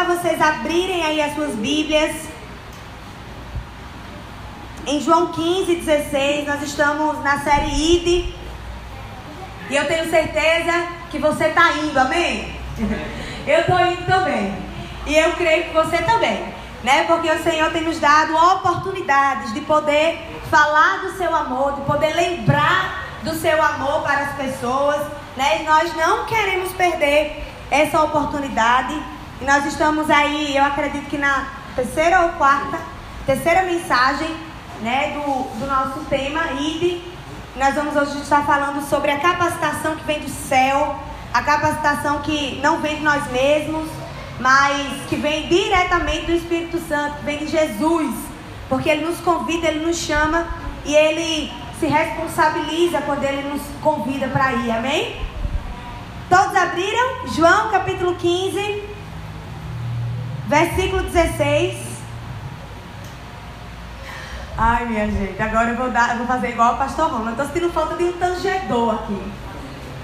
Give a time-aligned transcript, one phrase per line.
[0.00, 2.28] convidar vocês a abrirem aí as suas Bíblias.
[4.86, 8.34] Em João 15, 16, nós estamos na série ID.
[9.70, 12.54] E eu tenho certeza que você está indo, amém?
[13.46, 14.54] Eu estou indo também.
[15.06, 16.52] E eu creio que você também.
[16.82, 17.04] Né?
[17.04, 20.18] Porque o Senhor tem nos dado oportunidades de poder
[20.50, 25.00] falar do seu amor, de poder lembrar do seu amor para as pessoas.
[25.36, 25.62] Né?
[25.62, 29.19] E nós não queremos perder essa oportunidade.
[29.40, 32.78] E nós estamos aí, eu acredito que na terceira ou quarta,
[33.24, 34.28] terceira mensagem
[34.82, 37.00] né, do, do nosso tema, ID.
[37.56, 40.94] Nós vamos hoje estar falando sobre a capacitação que vem do céu,
[41.32, 43.88] a capacitação que não vem de nós mesmos,
[44.38, 48.14] mas que vem diretamente do Espírito Santo, que vem de Jesus,
[48.68, 50.48] porque ele nos convida, ele nos chama
[50.84, 55.16] e ele se responsabiliza quando ele nos convida para ir, amém?
[56.28, 57.26] Todos abriram?
[57.34, 58.99] João capítulo 15,
[60.50, 61.78] versículo 16.
[64.58, 67.28] Ai, minha gente, agora eu vou, dar, eu vou fazer igual o pastor Romulo.
[67.28, 69.32] Eu estou sentindo falta de um tangedor aqui.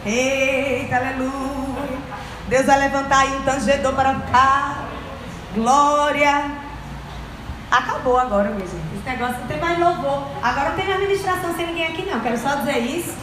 [0.07, 1.99] Eita, aleluia.
[2.49, 4.85] Deus vai levantar aí um tangedor para cá.
[5.53, 6.51] Glória.
[7.71, 8.97] Acabou agora, minha gente.
[8.97, 10.29] Esse negócio não tem mais louvor.
[10.43, 12.21] Agora não tem administração sem ninguém aqui, não.
[12.21, 13.19] Quero só dizer isso.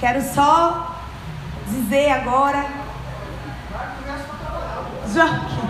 [0.00, 0.96] Quero só
[1.68, 2.64] dizer agora.
[5.12, 5.69] Joaquim.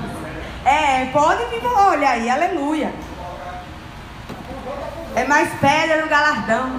[0.64, 2.92] É, pode vir, olha aí, aleluia.
[5.16, 6.70] É mais pedra no galardão.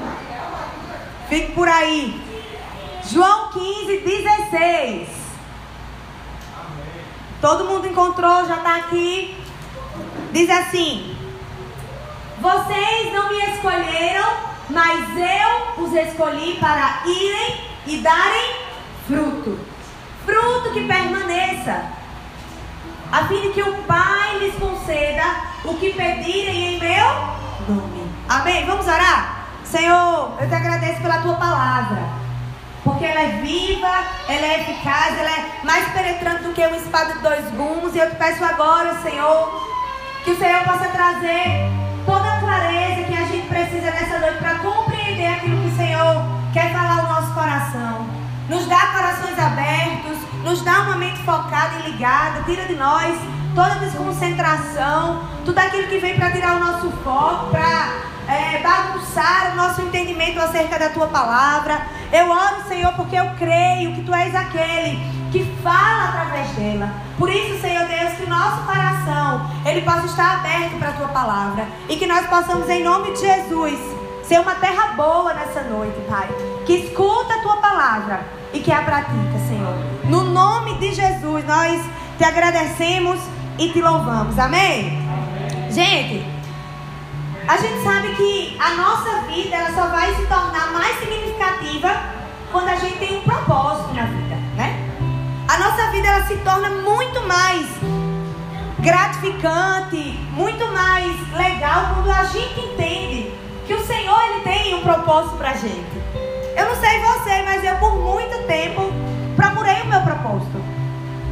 [1.27, 2.21] Fique por aí.
[3.09, 5.09] João 15, 16.
[7.41, 9.37] Todo mundo encontrou, já está aqui.
[10.31, 11.17] Diz assim:
[12.39, 14.33] Vocês não me escolheram,
[14.69, 18.55] mas eu os escolhi para irem e darem
[19.07, 19.59] fruto.
[20.25, 22.00] Fruto que permaneça.
[23.11, 25.23] A fim de que o Pai lhes conceda
[25.65, 27.05] o que pedirem em meu
[27.67, 28.09] nome.
[28.29, 28.65] Amém?
[28.65, 29.47] Vamos orar?
[29.65, 32.01] Senhor, eu te agradeço pela tua palavra.
[32.83, 33.91] Porque ela é viva,
[34.29, 37.93] ela é eficaz, ela é mais penetrante do que uma espada de dois gumes.
[37.93, 39.61] E eu te peço agora, Senhor,
[40.23, 41.69] que o Senhor possa trazer
[42.05, 46.23] toda a clareza que a gente precisa nessa noite para compreender aquilo que o Senhor
[46.53, 51.91] quer falar ao nosso coração nos dá corações abertos, nos dá uma mente focada e
[51.91, 53.17] ligada, tira de nós
[53.53, 59.55] toda desconcentração, tudo aquilo que vem para tirar o nosso foco, para é, bagunçar o
[59.55, 61.81] nosso entendimento acerca da tua palavra.
[62.11, 64.99] Eu oro, Senhor, porque eu creio que tu és aquele
[65.31, 66.89] que fala através dela.
[67.17, 71.67] Por isso, Senhor Deus, que nosso coração ele possa estar aberto para a tua palavra
[71.87, 73.79] e que nós possamos, em nome de Jesus,
[74.23, 76.27] ser uma terra boa nessa noite, Pai.
[76.65, 79.75] Que escuta a tua palavra e que a pratica, Senhor.
[80.05, 81.81] No nome de Jesus, nós
[82.17, 83.19] te agradecemos
[83.57, 84.37] e te louvamos.
[84.37, 84.99] Amém?
[85.69, 86.25] Gente,
[87.47, 91.89] a gente sabe que a nossa vida ela só vai se tornar mais significativa
[92.51, 94.89] quando a gente tem um propósito na vida, né?
[95.47, 97.65] A nossa vida ela se torna muito mais
[98.79, 103.31] gratificante, muito mais legal quando a gente entende
[103.67, 106.30] que o Senhor ele tem um propósito para a gente.
[106.55, 108.91] Eu não sei você, mas eu por muito tempo
[109.35, 110.61] procurei o meu propósito.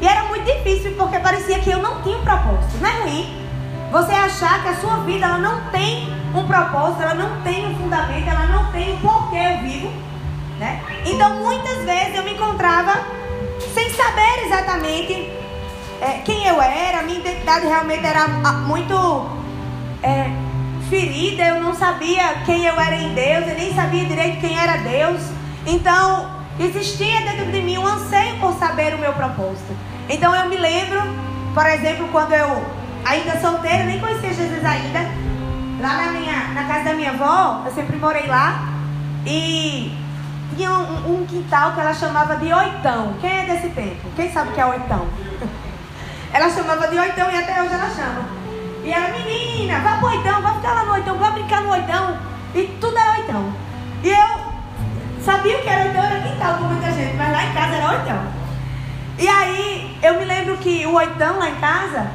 [0.01, 2.77] E era muito difícil porque parecia que eu não tinha um propósito.
[2.79, 3.39] Não é ruim
[3.91, 7.75] você achar que a sua vida ela não tem um propósito, ela não tem um
[7.75, 9.91] fundamento, ela não tem um porquê eu vivo.
[10.59, 10.81] Né?
[11.05, 13.01] Então muitas vezes eu me encontrava
[13.73, 15.31] sem saber exatamente
[16.01, 19.29] é, quem eu era, minha identidade realmente era muito
[20.03, 20.29] é,
[20.89, 24.77] ferida, eu não sabia quem eu era em Deus, eu nem sabia direito quem era
[24.77, 25.21] Deus.
[25.65, 29.75] Então, existia dentro de mim um anseio por saber o meu propósito.
[30.09, 30.99] Então, eu me lembro,
[31.53, 32.65] por exemplo, quando eu,
[33.05, 34.99] ainda solteira, nem conhecia Jesus ainda,
[35.79, 38.67] lá na, minha, na casa da minha avó, eu sempre morei lá,
[39.25, 39.95] e
[40.55, 43.13] tinha um, um quintal que ela chamava de oitão.
[43.21, 44.09] Quem é desse tempo?
[44.15, 45.07] Quem sabe o que é oitão?
[46.33, 48.38] ela chamava de oitão e até hoje ela chama.
[48.83, 52.17] E ela, menina, vá pro oitão, vai ficar lá no oitão, vai brincar no oitão.
[52.55, 53.53] E tudo era oitão.
[54.03, 54.49] E eu
[55.23, 58.39] sabia que era oitão, era quintal com muita gente, mas lá em casa era oitão.
[59.17, 62.07] E aí eu me lembro que o oitão lá em casa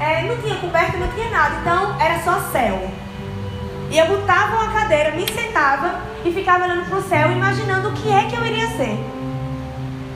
[0.00, 2.90] é, não tinha coberta, não tinha nada, então era só céu.
[3.90, 8.10] E eu botava uma cadeira, me sentava e ficava olhando pro céu, imaginando o que
[8.10, 8.98] é que eu iria ser.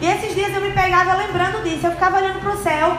[0.01, 2.97] E esses dias eu me pegava lembrando disso, eu ficava olhando pro céu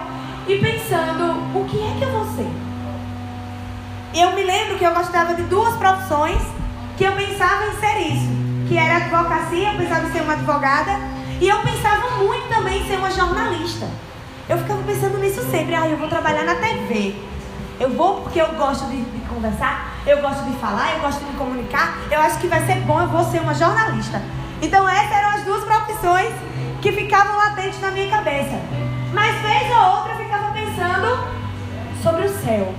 [0.47, 2.64] e pensando, o que é que eu vou ser?
[4.15, 6.41] Eu me lembro que eu gostava de duas profissões
[6.97, 8.29] que eu pensava em ser isso.
[8.65, 10.91] Que era advocacia, eu pensava em ser uma advogada.
[11.41, 13.85] E eu pensava muito também em ser uma jornalista.
[14.47, 15.75] Eu ficava pensando nisso sempre.
[15.75, 17.13] Ah, eu vou trabalhar na TV.
[17.77, 21.25] Eu vou porque eu gosto de, de, conversar, eu gosto de falar, eu gosto de
[21.25, 21.97] me comunicar.
[22.09, 24.21] Eu acho que vai ser bom, eu vou ser uma jornalista.
[24.61, 26.33] Então essas eram as duas profissões
[26.81, 28.61] que ficavam latentes na minha cabeça.
[29.13, 31.27] Mas vez ou outra eu ficava pensando
[32.01, 32.73] sobre o céu.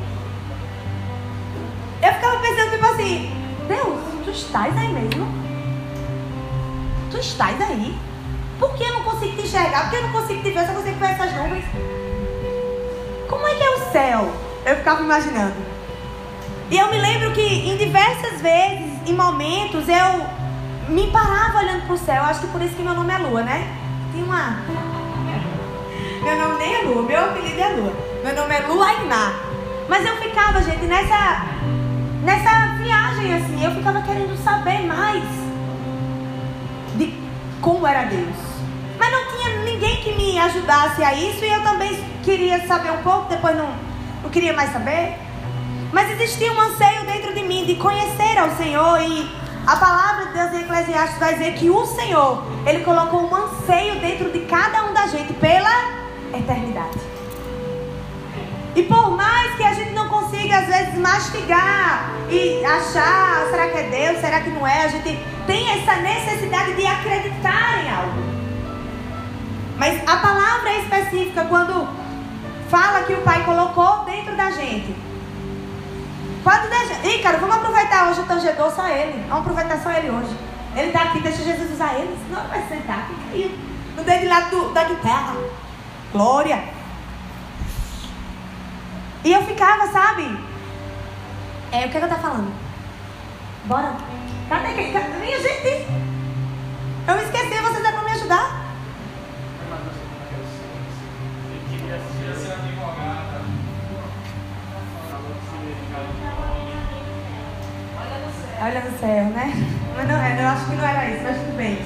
[2.03, 3.31] Eu ficava pensando tipo assim,
[3.67, 5.27] Deus, tu estás aí mesmo?
[7.11, 7.97] Tu estás aí?
[8.59, 9.83] Por que eu não consigo te enxergar?
[9.83, 10.61] Por que eu não consigo te ver?
[10.61, 11.65] Eu só consigo ver essas nuvens.
[13.29, 14.33] Como é que é o céu?
[14.65, 15.55] Eu ficava imaginando.
[16.71, 20.27] E eu me lembro que em diversas vezes, em momentos, eu
[20.89, 22.23] me parava olhando para o céu.
[22.23, 23.77] Acho que por isso que meu nome é Lua, né?
[24.13, 24.59] Tem uma.
[26.23, 27.93] Meu nome nem é Lua, meu apelido é Lua.
[28.25, 29.33] Meu nome é Lua Ainá.
[29.89, 31.47] Mas eu ficava, gente, nessa,
[32.27, 35.23] nessa viagem assim, eu ficava querendo saber mais
[36.97, 37.15] de
[37.63, 38.37] como era Deus.
[38.99, 43.03] Mas não tinha ninguém que me ajudasse a isso e eu também queria saber um
[43.03, 43.73] pouco, depois não,
[44.25, 45.15] não queria mais saber.
[45.93, 49.31] Mas existia um anseio dentro de mim de conhecer ao Senhor e
[49.65, 54.01] a palavra de Deus em Eclesiastes vai dizer que o Senhor, Ele colocou um anseio
[54.01, 55.71] dentro de cada um da gente pela
[56.35, 57.06] eternidade.
[58.77, 63.79] E por mais que a gente não consiga, às vezes, mastigar e achar, será que
[63.79, 68.27] é Deus, será que não é, a gente tem essa necessidade de acreditar em algo.
[69.79, 71.89] Mas a palavra é específica quando
[72.69, 74.95] fala que o Pai colocou dentro da gente.
[76.45, 77.09] Quando deixa...
[77.09, 79.25] Ih, cara, vamos aproveitar hoje o tangedor só ele.
[79.27, 80.37] Vamos aproveitar só ele hoje.
[80.77, 83.59] Ele está aqui, deixa Jesus usar ele, senão ele vai sentar, fica aí.
[83.97, 85.35] No dedo lá do, da guitarra.
[86.13, 86.76] Glória.
[89.27, 90.39] E eu ficava, sabe?
[91.73, 92.55] É, o que, é que eu tô falando?
[93.65, 93.97] Bora.
[94.49, 94.93] Cadê quem?
[94.93, 95.19] Cadê?
[95.19, 95.85] Minha gente!
[97.09, 98.67] Eu me esqueci, vocês é pra me ajudar?
[108.63, 109.53] Olha no céu, né?
[109.97, 111.85] Mas não, eu acho que não era isso, mas tudo bem.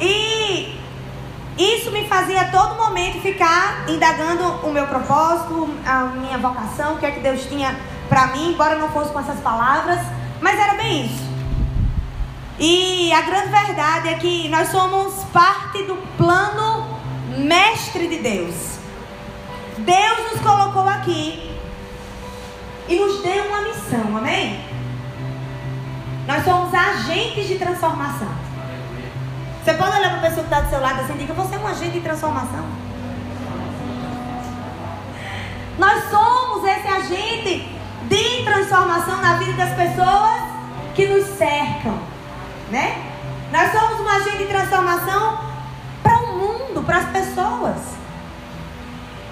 [0.00, 0.73] E
[1.56, 6.98] isso me fazia a todo momento ficar indagando o meu propósito, a minha vocação, o
[6.98, 7.78] que é que Deus tinha
[8.08, 10.00] para mim, embora não fosse com essas palavras,
[10.40, 11.24] mas era bem isso.
[12.58, 16.98] E a grande verdade é que nós somos parte do plano
[17.36, 18.78] mestre de Deus.
[19.78, 21.52] Deus nos colocou aqui
[22.88, 24.60] e nos deu uma missão, amém?
[26.26, 28.43] Nós somos agentes de transformação.
[29.64, 31.54] Você pode olhar para a pessoa que está do seu lado assim e diga: Você
[31.54, 32.66] é um agente de transformação.
[35.78, 40.42] Nós somos esse agente de transformação na vida das pessoas
[40.94, 41.98] que nos cercam,
[42.70, 43.10] né?
[43.50, 45.38] Nós somos um agente de transformação
[46.02, 48.03] para o mundo, para as pessoas.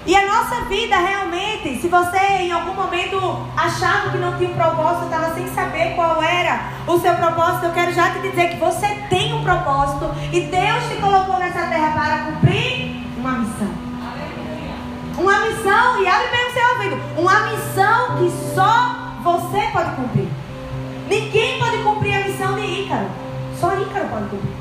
[0.05, 4.53] E a nossa vida realmente, se você em algum momento achava que não tinha um
[4.53, 8.57] propósito, estava sem saber qual era o seu propósito, eu quero já te dizer que
[8.57, 13.71] você tem um propósito e Deus te colocou nessa terra para cumprir uma missão.
[15.17, 20.27] Uma missão, e abre bem o seu ouvido, uma missão que só você pode cumprir.
[21.07, 23.07] Ninguém pode cumprir a missão de Ícaro.
[23.57, 24.53] Só Ícaro pode cumprir.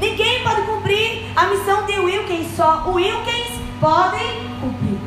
[0.00, 4.98] Ninguém pode cumprir a missão de Wilkins, só o Wilkins podem cumprir.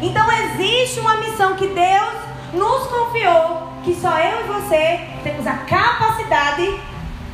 [0.00, 2.14] Então existe uma missão que Deus
[2.54, 6.80] nos confiou, que só eu e você temos a capacidade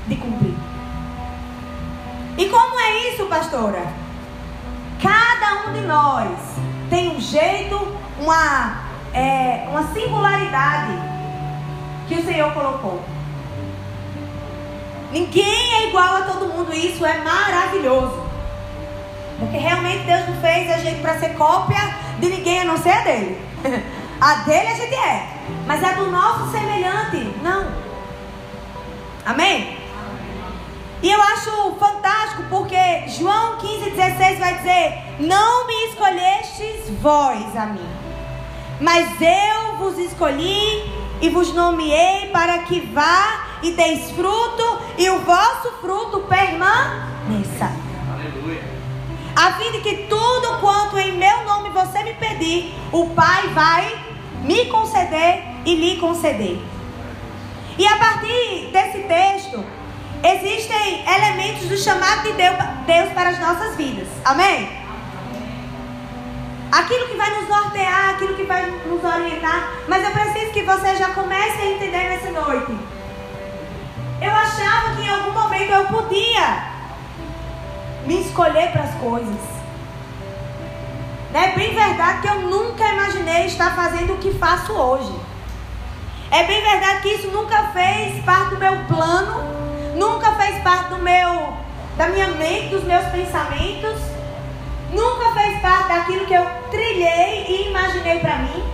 [0.09, 0.55] de cumprir.
[2.37, 3.87] E como é isso, pastora?
[5.01, 6.37] Cada um de nós
[6.91, 7.77] tem um jeito,
[8.19, 8.83] uma,
[9.15, 10.93] é, uma singularidade
[12.09, 13.01] que o Senhor colocou.
[15.13, 18.26] Ninguém é igual a todo mundo, isso é maravilhoso.
[19.39, 22.93] Porque realmente Deus não fez a gente para ser cópia de ninguém a não ser
[22.93, 23.41] a dele.
[24.19, 25.29] A dele a gente é.
[25.67, 27.19] Mas é do nosso semelhante.
[27.43, 27.71] Não.
[29.27, 29.77] Amém?
[31.03, 37.67] E eu acho fantástico porque João 15, 16 vai dizer: Não me escolhestes vós a
[37.67, 37.89] mim,
[38.81, 40.91] mas eu vos escolhi
[41.21, 47.86] e vos nomeei para que vá e deis fruto e o vosso fruto permaneça.
[49.37, 53.95] A fim de que tudo quanto em meu nome você me pedir, o Pai vai
[54.41, 56.59] me conceder e lhe conceder.
[57.77, 59.63] E a partir desse texto,
[60.25, 64.09] existem elementos do chamado de Deus para as nossas vidas.
[64.25, 64.71] Amém?
[66.73, 69.71] Aquilo que vai nos nortear, aquilo que vai nos orientar.
[69.87, 72.75] Mas eu preciso que você já comece a entender nessa noite.
[74.23, 76.76] Eu achava que em algum momento eu podia
[78.07, 79.57] me escolher para as coisas.
[81.35, 85.13] É bem verdade que eu nunca imaginei estar fazendo o que faço hoje.
[86.31, 89.45] É bem verdade que isso nunca fez parte do meu plano,
[89.95, 91.53] nunca fez parte do meu,
[91.97, 94.01] da minha mente, dos meus pensamentos,
[94.91, 98.65] nunca fez parte daquilo que eu trilhei e imaginei para mim.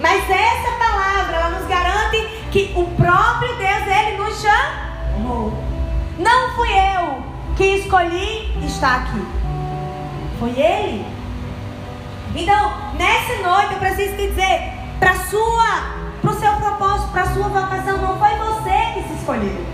[0.00, 2.18] Mas essa palavra, ela nos garante
[2.50, 5.52] que o próprio Deus, ele nos chamou.
[6.18, 9.24] Não fui eu que escolhi estar aqui.
[10.38, 11.06] Foi ele.
[12.34, 17.48] Então, nessa noite eu preciso te dizer, para sua, para o seu propósito, para sua
[17.48, 19.66] vocação, não foi você que se escolheu.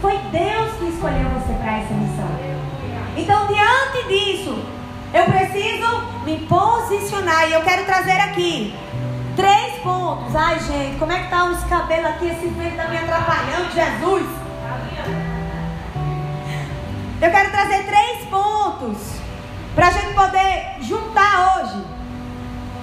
[0.00, 2.28] Foi Deus que escolheu você para essa missão.
[3.16, 4.56] Então, diante disso,
[5.12, 8.74] eu preciso me posicionar e eu quero trazer aqui
[9.34, 10.34] três pontos.
[10.34, 12.26] Ai, gente, como é que tá os cabelos aqui?
[12.26, 14.43] Esse vento tá me atrapalhando, Jesus.
[17.20, 18.98] Eu quero trazer três pontos
[19.74, 21.84] para a gente poder juntar hoje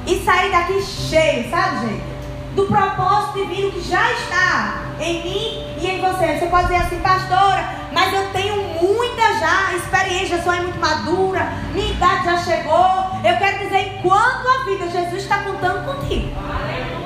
[0.08, 2.12] e sair daqui cheio, sabe, gente?
[2.56, 6.38] Do propósito divino que já está em mim e em você.
[6.38, 11.92] Você pode dizer assim, pastora, mas eu tenho muita já experiência, sou muito madura, minha
[11.92, 12.86] idade já chegou.
[13.24, 16.32] Eu quero dizer, enquanto a vida, Jesus está contando contigo.
[16.38, 17.01] Aleluia.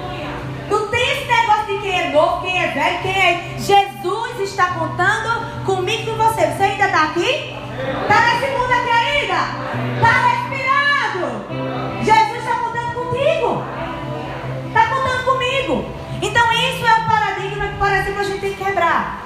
[2.12, 3.56] Novo, quem é velho, quem é.
[3.58, 6.48] Jesus está contando comigo com você.
[6.48, 7.56] Você ainda está aqui?
[8.02, 9.40] Está nesse mundo aqui ainda?
[9.96, 12.04] Está respirando?
[12.04, 13.64] Jesus está contando contigo.
[14.68, 15.86] Está contando comigo.
[16.22, 19.26] Então isso é o paradigma que parece que a gente tem que quebrar.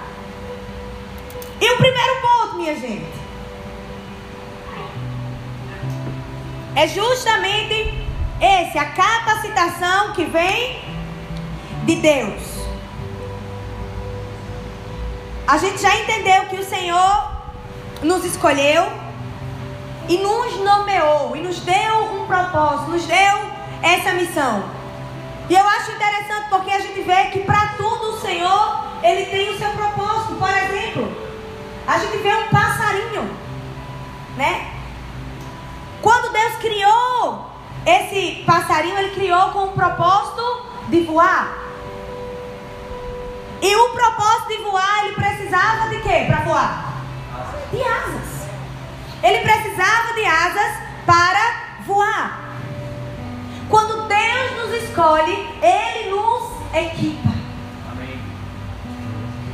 [1.62, 3.19] E o primeiro ponto, minha gente,
[6.75, 7.93] é justamente
[8.39, 10.79] esse, a capacitação que vem
[11.83, 12.48] de Deus.
[15.49, 17.31] A gente já entendeu que o Senhor
[18.03, 18.85] nos escolheu
[20.07, 23.39] e nos nomeou e nos deu um propósito, nos deu
[23.81, 24.63] essa missão.
[25.49, 29.49] E eu acho interessante porque a gente vê que para tudo o Senhor, ele tem
[29.49, 30.35] o seu propósito.
[30.35, 31.11] Por exemplo,
[31.87, 33.35] a gente vê um passarinho,
[34.37, 34.71] né?
[35.99, 37.49] Quando Deus criou
[37.87, 41.68] esse passarinho, ele criou com o propósito de voar.
[43.61, 46.93] E o propósito de voar, ele precisava de quê para voar?
[47.71, 48.47] De asas.
[49.21, 52.49] Ele precisava de asas para voar.
[53.69, 57.29] Quando Deus nos escolhe, Ele nos equipa.
[57.91, 58.19] Amém.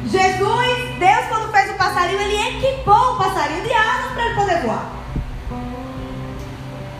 [0.05, 4.61] Jesus, Deus, quando fez o passarinho, Ele equipou o passarinho de asas para ele poder
[4.61, 4.85] voar.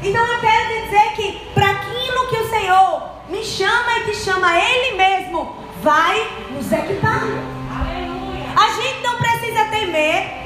[0.02, 4.60] Então eu quero dizer que para aquilo que o Senhor me chama e te chama
[4.60, 7.22] Ele mesmo, vai nos equipar.
[7.22, 8.46] Aleluia.
[8.56, 10.46] A gente não precisa temer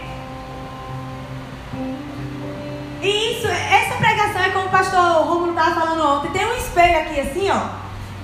[3.01, 6.31] e isso, essa pregação é como o pastor Romulo estava falando ontem.
[6.31, 7.69] Tem um espelho aqui assim, ó.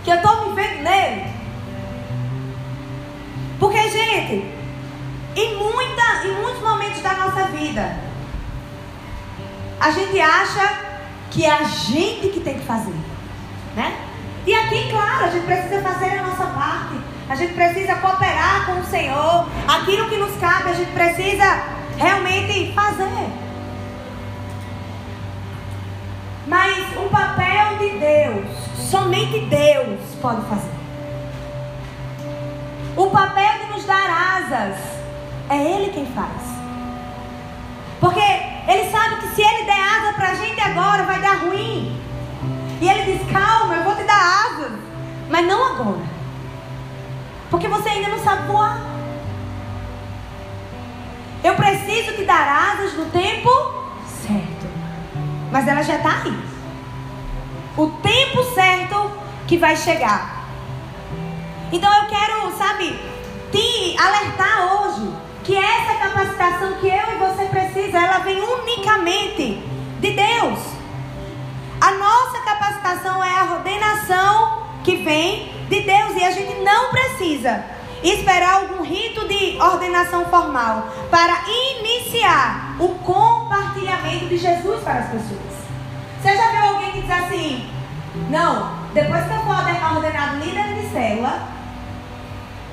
[0.04, 1.34] Que eu estou me vendo nele.
[3.58, 4.54] Porque, gente,
[5.36, 7.98] em, muita, em muitos momentos da nossa vida,
[9.80, 10.80] a gente acha
[11.32, 12.96] que é a gente que tem que fazer.
[13.76, 14.05] Né?
[14.46, 17.00] E aqui, claro, a gente precisa fazer a nossa parte.
[17.28, 19.48] A gente precisa cooperar com o Senhor.
[19.68, 21.64] Aquilo que nos cabe, a gente precisa
[21.98, 23.30] realmente fazer.
[26.46, 28.46] Mas o papel de Deus,
[28.90, 30.76] somente Deus pode fazer.
[32.96, 34.78] O papel de nos dar asas,
[35.50, 36.56] é Ele quem faz.
[38.00, 42.00] Porque Ele sabe que se Ele der asa para a gente agora, vai dar ruim.
[42.82, 44.72] E Ele diz: calma, eu vou te dar asas.
[45.30, 46.06] Mas não agora.
[47.50, 48.80] Porque você ainda não sabe voar.
[51.44, 53.50] Eu preciso te dar asas no tempo
[54.08, 54.68] certo.
[55.52, 56.38] Mas ela já está aí.
[57.78, 59.12] O tempo certo
[59.48, 60.48] que vai chegar.
[61.72, 63.00] Então eu quero, sabe,
[63.52, 65.14] te alertar hoje
[65.44, 69.64] que essa capacitação que eu e você precisa, ela vem unicamente
[70.00, 70.75] de Deus.
[71.86, 77.64] A nossa capacitação é a ordenação que vem de Deus e a gente não precisa
[78.04, 85.54] esperar algum rito de ordenação formal para iniciar o compartilhamento de Jesus para as pessoas.
[86.24, 87.70] Você já viu alguém que diz assim:
[88.32, 91.48] Não, depois que eu for ordenado líder de célula,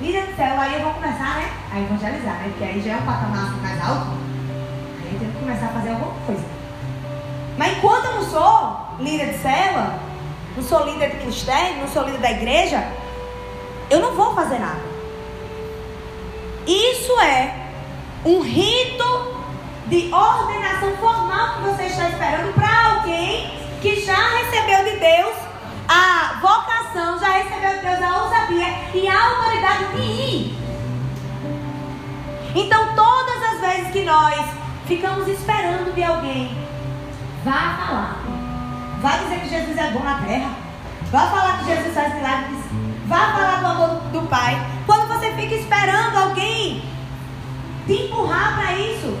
[0.01, 2.45] líder de célula, aí eu vou começar né, a evangelizar, né?
[2.49, 4.07] Porque aí já é um patamar assim mais alto.
[5.03, 6.45] Aí eu tenho que começar a fazer alguma coisa.
[7.55, 9.99] Mas enquanto eu não sou líder de célula,
[10.55, 12.87] não sou líder de ministério, não sou líder da igreja,
[13.89, 14.81] eu não vou fazer nada.
[16.65, 17.53] Isso é
[18.25, 19.43] um rito
[19.87, 23.63] de ordenação formal que você está esperando para alguém
[24.05, 25.35] já recebeu de Deus
[25.87, 30.57] a vocação, já recebeu de Deus a ousadia e a autoridade de ir.
[32.55, 34.45] Então, todas as vezes que nós
[34.85, 36.55] ficamos esperando de alguém,
[37.43, 38.42] vá falar.
[39.03, 40.51] Vá dizer que Jesus é bom na terra.
[41.11, 42.59] Vá falar que Jesus faz milagres.
[43.05, 44.65] Vá falar do amor do Pai.
[44.85, 46.85] Quando você fica esperando alguém
[47.85, 49.13] te empurrar para isso,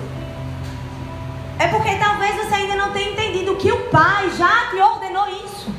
[1.59, 5.69] é porque talvez você ainda não tenha entendido que o Pai já te ordenou isso.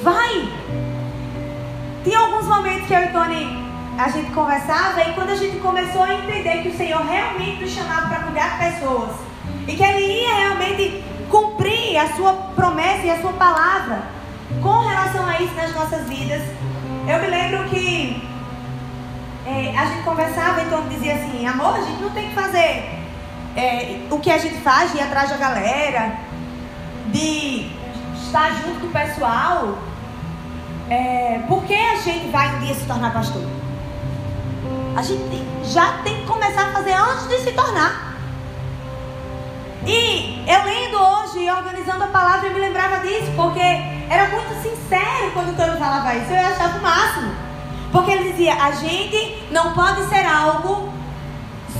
[0.00, 0.48] Vai!
[2.04, 3.64] Tinha alguns momentos que eu e Tony
[3.98, 7.72] a gente conversava e quando a gente começou a entender que o Senhor realmente nos
[7.72, 9.10] chamava para cuidar de pessoas
[9.66, 14.02] e que Ele ia realmente cumprir a sua promessa e a sua palavra
[14.62, 16.40] com relação a isso nas nossas vidas,
[17.08, 18.22] eu me lembro que
[19.44, 23.00] é, a gente conversava e Tony dizia assim: amor, a gente não tem que fazer
[23.56, 26.14] é, o que a gente faz de ir atrás da galera,
[27.08, 27.68] de
[28.14, 29.76] estar junto com o pessoal,
[30.88, 33.42] é, por que a gente vai um dia se tornar pastor?
[34.96, 38.13] A gente já tem que começar a fazer antes de se tornar.
[39.86, 44.62] E eu lendo hoje e organizando a palavra, eu me lembrava disso, porque era muito
[44.62, 46.32] sincero quando o Tano falava isso.
[46.32, 47.34] Eu achava o máximo.
[47.92, 50.92] Porque ele dizia: a gente não pode ser algo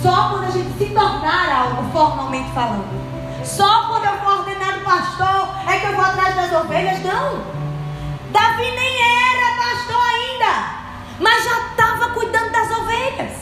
[0.03, 3.05] só quando a gente se tornar algo, formalmente falando.
[3.45, 7.03] Só quando eu for ordenado pastor é que eu vou atrás das ovelhas.
[7.03, 7.43] Não.
[8.31, 10.65] Davi nem era pastor ainda,
[11.21, 13.33] mas já estava cuidando das ovelhas.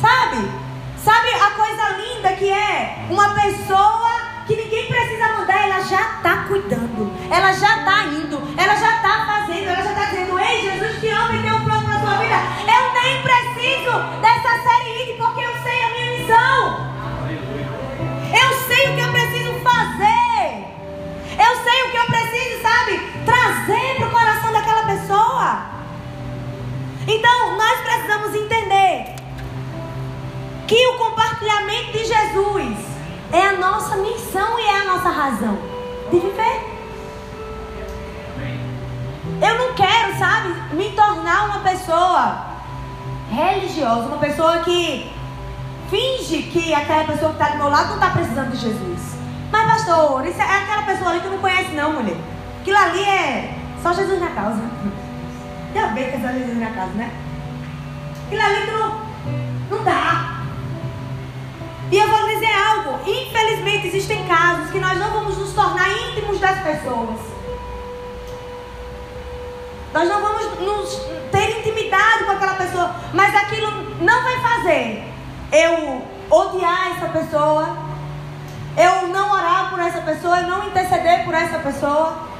[0.00, 0.59] Sabe?
[1.04, 6.44] Sabe a coisa linda que é uma pessoa que ninguém precisa mandar, ela já está
[6.46, 11.00] cuidando, ela já está indo, ela já está fazendo, ela já está dizendo: Ei, Jesus
[11.00, 12.34] te ama e tem um plano na sua vida.
[12.68, 16.90] Eu nem preciso dessa série porque eu sei a minha missão.
[18.30, 20.64] Eu sei o que eu preciso fazer.
[21.38, 22.98] Eu sei o que eu preciso, sabe?
[23.24, 25.62] Trazer para o coração daquela pessoa.
[27.06, 29.19] Então, nós precisamos entender
[30.70, 32.78] que o compartilhamento de Jesus
[33.32, 35.58] é a nossa missão e é a nossa razão
[36.12, 36.60] de viver.
[39.42, 42.46] Eu não quero, sabe, me tornar uma pessoa
[43.32, 45.10] religiosa, uma pessoa que
[45.90, 49.16] finge que aquela pessoa que está do meu lado não está precisando de Jesus.
[49.50, 52.16] Mas, pastor, isso é aquela pessoa ali que não conhece, não, mulher.
[52.60, 54.62] Aquilo ali é só Jesus na causa.
[55.74, 57.10] Já vê que é só Jesus na causa, né?
[58.28, 59.00] Aquilo ali não,
[59.68, 60.29] não dá.
[61.90, 66.38] E eu vou dizer algo: infelizmente existem casos que nós não vamos nos tornar íntimos
[66.38, 67.18] das pessoas.
[69.92, 70.94] Nós não vamos nos
[71.32, 75.10] ter intimidade com aquela pessoa, mas aquilo não vai fazer
[75.52, 77.76] eu odiar essa pessoa,
[78.76, 82.30] eu não orar por essa pessoa, eu não interceder por essa pessoa.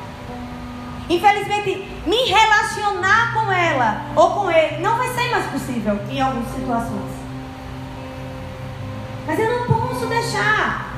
[1.09, 6.55] Infelizmente, me relacionar com ela ou com ele não vai ser mais possível em algumas
[6.55, 7.10] situações.
[9.31, 10.93] Mas eu não posso deixar,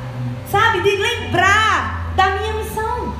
[0.50, 3.14] sabe, de lembrar da minha missão.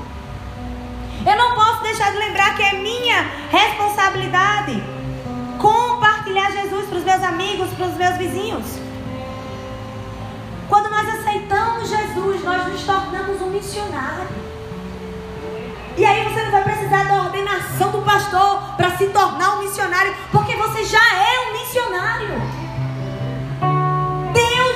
[1.27, 3.21] Eu não posso deixar de lembrar que é minha
[3.51, 4.83] responsabilidade
[5.59, 8.65] compartilhar Jesus para os meus amigos, para os meus vizinhos.
[10.67, 14.29] Quando nós aceitamos Jesus, nós nos tornamos um missionário.
[15.95, 20.15] E aí você não vai precisar da ordenação do pastor para se tornar um missionário,
[20.31, 22.62] porque você já é um missionário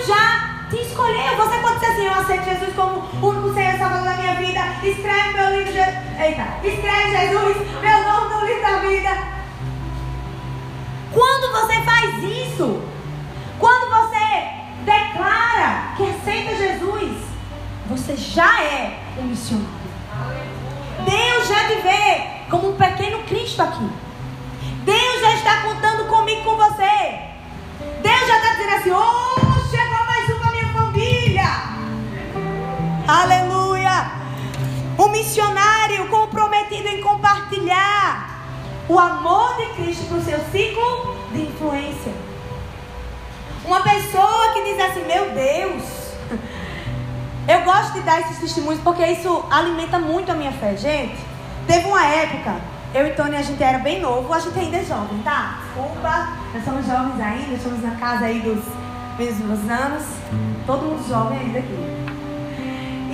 [0.06, 1.36] já te escolheu.
[1.36, 4.60] Você pode dizer assim: Eu aceito Jesus como o único Senhor Salvador da minha vida.
[4.82, 5.78] Escreve meu livro de.
[5.78, 9.36] Eita, escreve Jesus, meu nome no livro da vida.
[11.12, 12.82] Quando você faz isso,
[13.58, 17.18] quando você declara que aceita Jesus,
[17.86, 19.76] você já é um missionário.
[21.04, 23.88] Deus já te vê como um pequeno Cristo aqui.
[24.84, 27.26] Deus já está contando comigo, com você.
[28.02, 29.35] Deus já está dizendo assim: oh,
[33.08, 34.10] Aleluia!
[34.98, 38.48] Um missionário comprometido em compartilhar
[38.88, 42.12] o amor de Cristo para o seu ciclo de influência.
[43.64, 45.84] Uma pessoa que diz assim: Meu Deus,
[47.46, 50.76] eu gosto de dar esses testemunhos porque isso alimenta muito a minha fé.
[50.76, 51.16] Gente,
[51.68, 52.56] teve uma época,
[52.92, 55.60] eu e Tony, a gente era bem novo, a gente ainda é jovem, tá?
[55.62, 58.64] Desculpa, nós somos jovens ainda, estamos na casa aí dos
[59.16, 60.02] mesmos anos,
[60.66, 62.05] todo mundo jovem ainda aqui.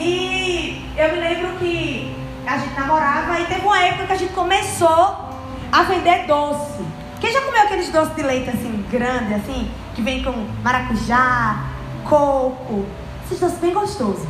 [0.04, 2.12] E eu me lembro que
[2.44, 5.28] a gente namorava e teve uma época que a gente começou
[5.70, 6.84] a vender doce.
[7.20, 11.66] Quem já comeu aqueles doces de leite assim, grande, assim, que vem com maracujá,
[12.04, 12.84] coco,
[13.24, 14.26] esses doces bem gostosos.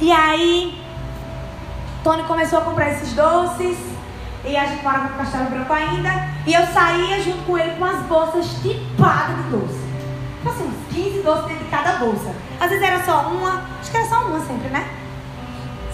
[0.00, 0.78] E aí
[2.04, 3.78] Tony começou a comprar esses doces.
[4.44, 6.10] E a gente morava no Castelo Branco ainda.
[6.46, 9.87] E eu saía junto com ele com as bolsas tipadas de doce.
[10.48, 12.34] Tipo assim, uns 15 doces dentro de cada bolsa.
[12.60, 13.62] Às vezes era só uma.
[13.80, 14.88] Acho que era só uma sempre, né?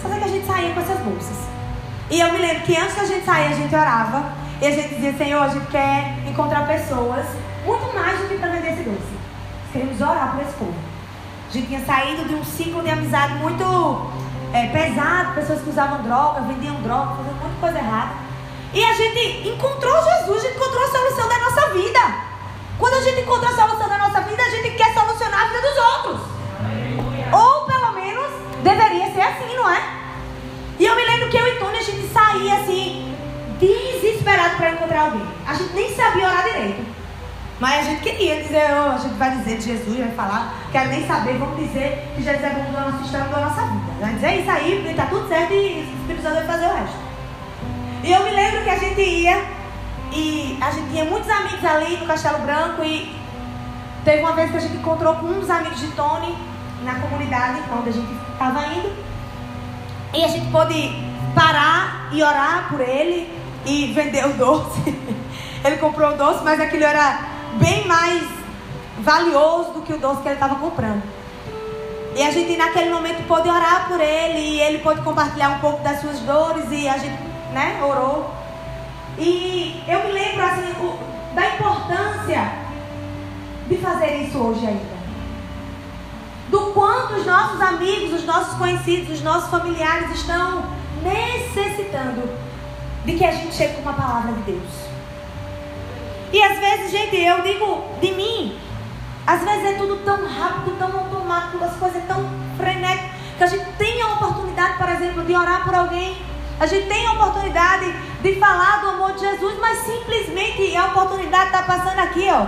[0.01, 1.37] Só que a gente saía com essas bolsas.
[2.09, 4.23] E eu me lembro que antes da gente sair, a gente orava.
[4.61, 7.25] E a gente dizia, Senhor, a gente quer encontrar pessoas
[7.65, 9.15] muito mais do que para vender esse doce.
[9.73, 10.75] Queremos orar por esse povo.
[11.49, 14.11] A gente tinha saído de um ciclo de amizade muito
[14.53, 18.11] é, pesado, pessoas que usavam droga, vendiam droga, faziam muita coisa errada.
[18.73, 22.34] E a gente encontrou Jesus, a gente encontrou a solução da nossa vida.
[22.77, 25.61] Quando a gente encontra a solução da nossa vida, a gente quer solucionar a vida
[25.61, 26.21] dos outros.
[27.31, 28.31] Ou pelo menos
[28.63, 29.81] deveria ser assim, não é?
[30.77, 33.15] E eu me lembro que eu e Tony a gente saía assim,
[33.59, 35.25] desesperado para encontrar alguém.
[35.47, 36.85] A gente nem sabia orar direito.
[37.59, 40.89] Mas a gente queria dizer, oh, a gente vai dizer de Jesus, vai falar, quero
[40.89, 43.91] nem saber, vamos dizer que Jesus é bom da nossa história, da nossa vida.
[44.01, 46.97] Vai dizer isso aí, está tudo certo e o Espírito Santo vai fazer o resto.
[48.03, 49.41] E eu me lembro que a gente ia
[50.15, 53.13] e a gente tinha muitos amigos ali no Castelo Branco e
[54.05, 56.33] teve uma vez que a gente encontrou com um dos amigos de Tony
[56.83, 58.95] na comunidade onde a gente estava indo.
[60.13, 60.89] E a gente pôde
[61.35, 63.29] parar e orar por ele
[63.65, 64.81] e vender o doce.
[65.65, 67.19] ele comprou o doce, mas aquilo era
[67.59, 68.23] bem mais
[68.99, 71.03] valioso do que o doce que ele estava comprando.
[72.15, 75.83] E a gente naquele momento pôde orar por ele e ele pôde compartilhar um pouco
[75.83, 78.44] das suas dores e a gente, né, orou.
[79.17, 82.51] E eu me lembro assim o, da importância
[83.67, 84.95] de fazer isso hoje ainda.
[86.49, 90.63] Do quanto os nossos amigos, os nossos conhecidos, os nossos familiares estão
[91.01, 92.29] necessitando
[93.05, 94.85] de que a gente chegue com uma palavra de Deus.
[96.31, 98.59] E às vezes, gente, eu digo de mim,
[99.25, 103.65] às vezes é tudo tão rápido, tão automático, as coisas tão frenéticas, que a gente
[103.77, 106.15] tem a oportunidade, por exemplo, de orar por alguém.
[106.59, 111.47] A gente tem a oportunidade de falar do amor de Jesus, mas simplesmente a oportunidade
[111.47, 112.47] está passando aqui, ó.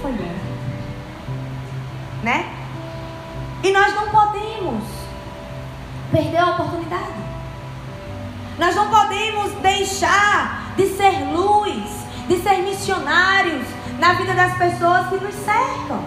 [0.00, 0.42] Foi embora.
[2.22, 2.52] Né?
[3.62, 4.84] E nós não podemos
[6.10, 7.22] perder a oportunidade.
[8.58, 11.84] Nós não podemos deixar de ser luz,
[12.28, 13.66] de ser missionários
[13.98, 16.04] na vida das pessoas que nos cercam.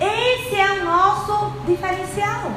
[0.00, 2.52] Esse é o nosso diferencial.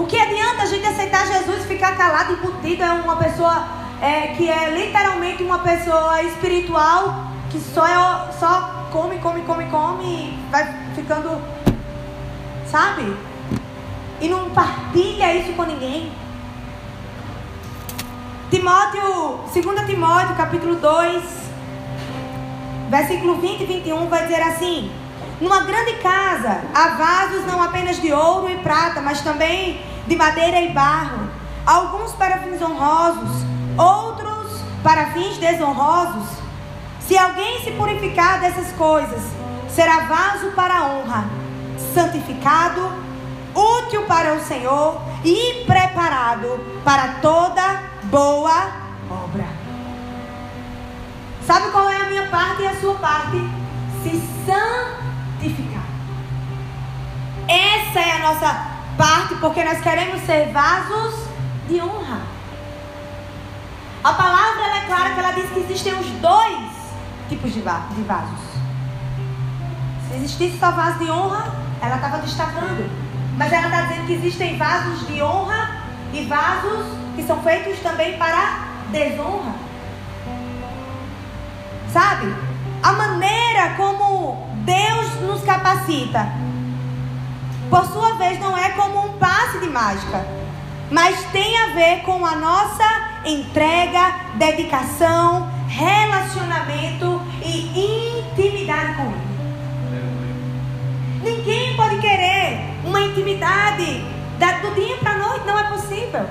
[0.00, 2.82] O que adianta a gente aceitar Jesus e ficar calado, embutido?
[2.82, 3.68] É uma pessoa
[4.00, 10.04] é, que é literalmente uma pessoa espiritual que só, é, só come, come, come, come
[10.04, 11.38] e vai ficando,
[12.66, 13.14] sabe?
[14.22, 16.10] E não partilha isso com ninguém.
[18.50, 21.22] Timóteo, 2 Timóteo, capítulo 2,
[22.88, 24.90] versículo 20 e 21 vai dizer assim:
[25.42, 30.60] Numa grande casa há vasos não apenas de ouro e prata, mas também de madeira
[30.60, 31.30] e barro,
[31.64, 33.46] alguns para fins honrosos,
[33.78, 36.28] outros para fins desonrosos.
[36.98, 39.22] Se alguém se purificar dessas coisas,
[39.68, 41.26] será vaso para honra,
[41.94, 42.92] santificado,
[43.54, 48.66] útil para o Senhor e preparado para toda boa
[49.08, 49.46] obra.
[51.46, 53.38] Sabe qual é a minha parte e a sua parte?
[54.02, 55.84] Se santificar.
[57.46, 58.69] Essa é a nossa
[59.00, 61.14] parte, porque nós queremos ser vasos
[61.66, 62.20] de honra.
[64.04, 66.58] A palavra é clara que ela diz que existem os dois
[67.30, 68.40] tipos de vasos.
[70.06, 72.90] Se existisse só vaso de honra, ela estava destacando.
[73.38, 75.82] Mas ela está dizendo que existem vasos de honra
[76.12, 76.86] e vasos
[77.16, 79.54] que são feitos também para desonra.
[81.90, 82.34] Sabe?
[82.82, 86.28] A maneira como Deus nos capacita,
[87.70, 90.26] por sua vez, não é como um passe de mágica,
[90.90, 92.84] mas tem a ver com a nossa
[93.24, 99.30] entrega, dedicação, relacionamento e intimidade com Ele.
[101.22, 104.04] Ninguém pode querer uma intimidade
[104.62, 106.26] do dia para a noite, não é possível.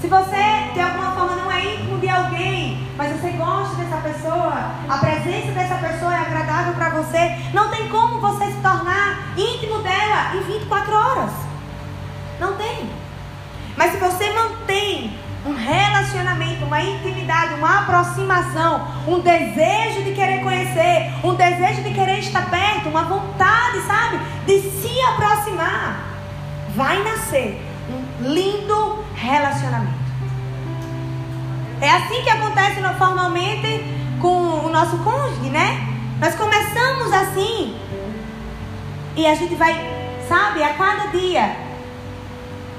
[0.00, 4.72] Se você de alguma forma não é íntimo de alguém, mas você gosta dessa pessoa,
[4.88, 9.78] a presença dessa pessoa é agradável para você, não tem como você se tornar íntimo
[9.78, 11.30] dela em 24 horas.
[12.38, 12.90] Não tem.
[13.74, 21.14] Mas se você mantém um relacionamento, uma intimidade, uma aproximação, um desejo de querer conhecer,
[21.24, 26.04] um desejo de querer estar perto, uma vontade, sabe, de se aproximar,
[26.74, 27.65] vai nascer
[28.20, 30.06] lindo relacionamento.
[31.80, 33.84] É assim que acontece normalmente
[34.20, 35.86] com o nosso cônjuge, né?
[36.18, 37.76] Nós começamos assim
[39.14, 39.74] e a gente vai,
[40.28, 41.56] sabe, a cada dia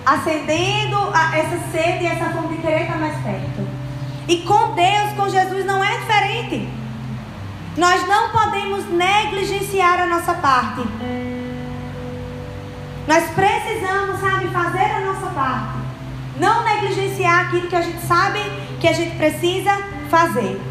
[0.05, 0.97] acendendo
[1.33, 3.67] essa sede e essa fome de querer estar mais perto.
[4.27, 6.69] E com Deus, com Jesus, não é diferente.
[7.77, 10.81] Nós não podemos negligenciar a nossa parte.
[13.07, 15.77] Nós precisamos, sabe, fazer a nossa parte.
[16.39, 18.39] Não negligenciar aquilo que a gente sabe
[18.81, 19.71] que a gente precisa
[20.09, 20.61] fazer.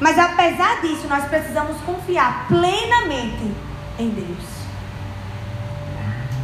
[0.00, 3.54] Mas apesar disso, nós precisamos confiar plenamente
[3.98, 4.44] em Deus.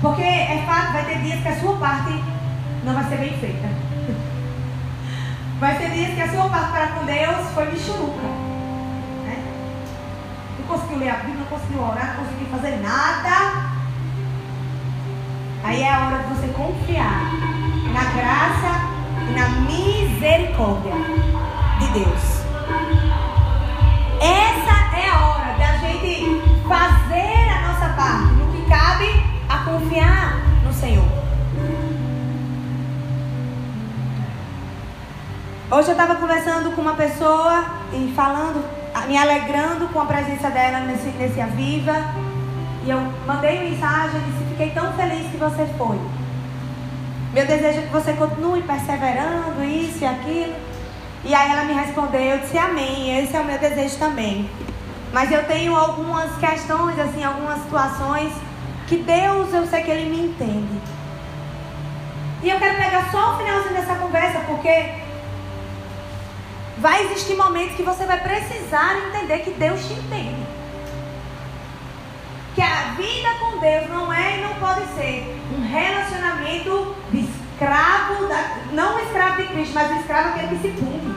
[0.03, 2.23] Porque é fato, vai ter dias que a sua parte
[2.85, 3.67] não vai ser bem feita.
[5.59, 8.21] Vai ter dias que a sua parte para com Deus foi michuruca.
[9.25, 9.43] Né?
[10.59, 13.76] Não conseguiu ler a Bíblia, não conseguiu orar, não conseguiu fazer nada.
[15.65, 17.33] Aí é a hora de você confiar
[17.93, 18.97] na graça
[19.29, 20.93] e na misericórdia
[21.81, 22.37] de Deus.
[24.21, 29.09] Essa é a hora da gente fazer a nossa parte no que cabe
[29.49, 31.27] a confiar no Senhor.
[35.69, 38.65] Hoje eu estava conversando com uma pessoa e falando,
[39.09, 42.26] me alegrando com a presença dela nesse, nesse Aviva.
[42.87, 45.99] E eu mandei mensagem e disse: Fiquei tão feliz que você foi.
[47.33, 50.55] Meu desejo é que você continue perseverando, isso e aquilo.
[51.25, 54.49] E aí ela me respondeu, eu disse amém, esse é o meu desejo também.
[55.13, 58.33] Mas eu tenho algumas questões, assim, algumas situações
[58.87, 60.81] que Deus, eu sei que Ele me entende.
[62.43, 64.93] E eu quero pegar só o finalzinho dessa conversa, porque
[66.79, 70.56] vai existir momentos que você vai precisar entender que Deus te entende.
[72.57, 78.27] Que a vida com Deus não é e não pode ser um relacionamento de escravo,
[78.27, 81.15] da, não escravo de Cristo, mas escravo aquele que se punge.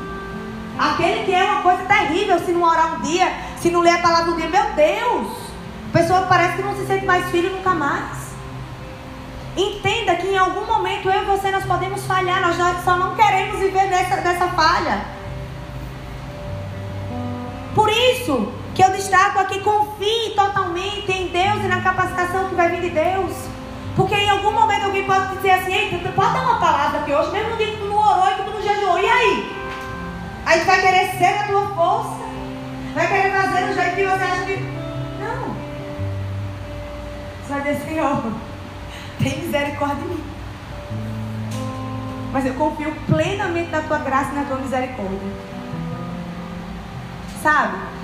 [0.77, 3.99] Aquele que é uma coisa terrível se não orar um dia, se não ler a
[3.99, 4.49] palavra um dia.
[4.49, 5.27] Meu Deus!
[5.93, 8.33] A pessoa parece que não se sente mais filho nunca mais.
[9.55, 13.59] Entenda que em algum momento eu e você nós podemos falhar, nós só não queremos
[13.59, 15.05] viver dessa falha.
[17.73, 22.69] Por isso que eu destaco aqui, confie totalmente em Deus e na capacitação que vai
[22.69, 23.33] vir de Deus.
[23.93, 27.29] Porque em algum momento alguém pode dizer assim, Eita, pode dar uma palavra aqui hoje,
[27.29, 28.97] mesmo no dia que tu não orou e que tu não jejuou.
[28.97, 29.57] E aí?
[30.45, 32.19] Aí tu vai querer ser a tua força.
[32.93, 34.79] Vai querer fazer do jeito que você acha que
[37.49, 38.23] vai dizer, Senhor,
[39.21, 40.23] tem misericórdia de mim.
[42.31, 45.19] Mas eu confio plenamente na tua graça e na tua misericórdia.
[47.43, 47.98] Sabe?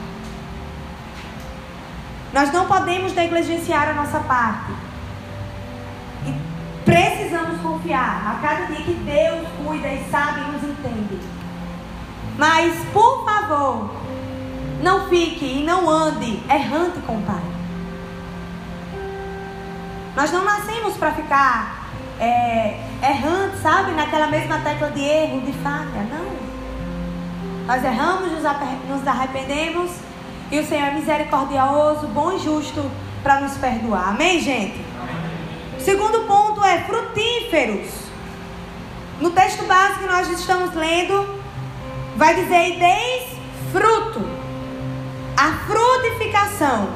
[2.36, 4.74] Nós não podemos negligenciar a nossa parte.
[6.26, 6.34] E
[6.84, 11.18] precisamos confiar a cada dia que Deus cuida e sabe e nos entende.
[12.38, 13.90] Mas, por favor,
[14.82, 17.42] não fique e não ande errante com o Pai.
[20.14, 21.88] Nós não nascemos para ficar
[22.20, 23.94] é, errando, sabe?
[23.94, 26.06] Naquela mesma tecla de erro, de falha.
[26.12, 26.36] Não.
[27.66, 30.15] Nós erramos, nos arrependemos.
[30.52, 32.90] E o Senhor é misericordioso, bom e justo
[33.24, 34.10] para nos perdoar.
[34.10, 34.80] Amém, gente?
[35.78, 37.90] O segundo ponto é frutíferos.
[39.20, 41.40] No texto básico que nós estamos lendo,
[42.16, 43.36] vai dizer: e deis
[43.72, 44.46] fruto.
[45.38, 46.90] A frutificação,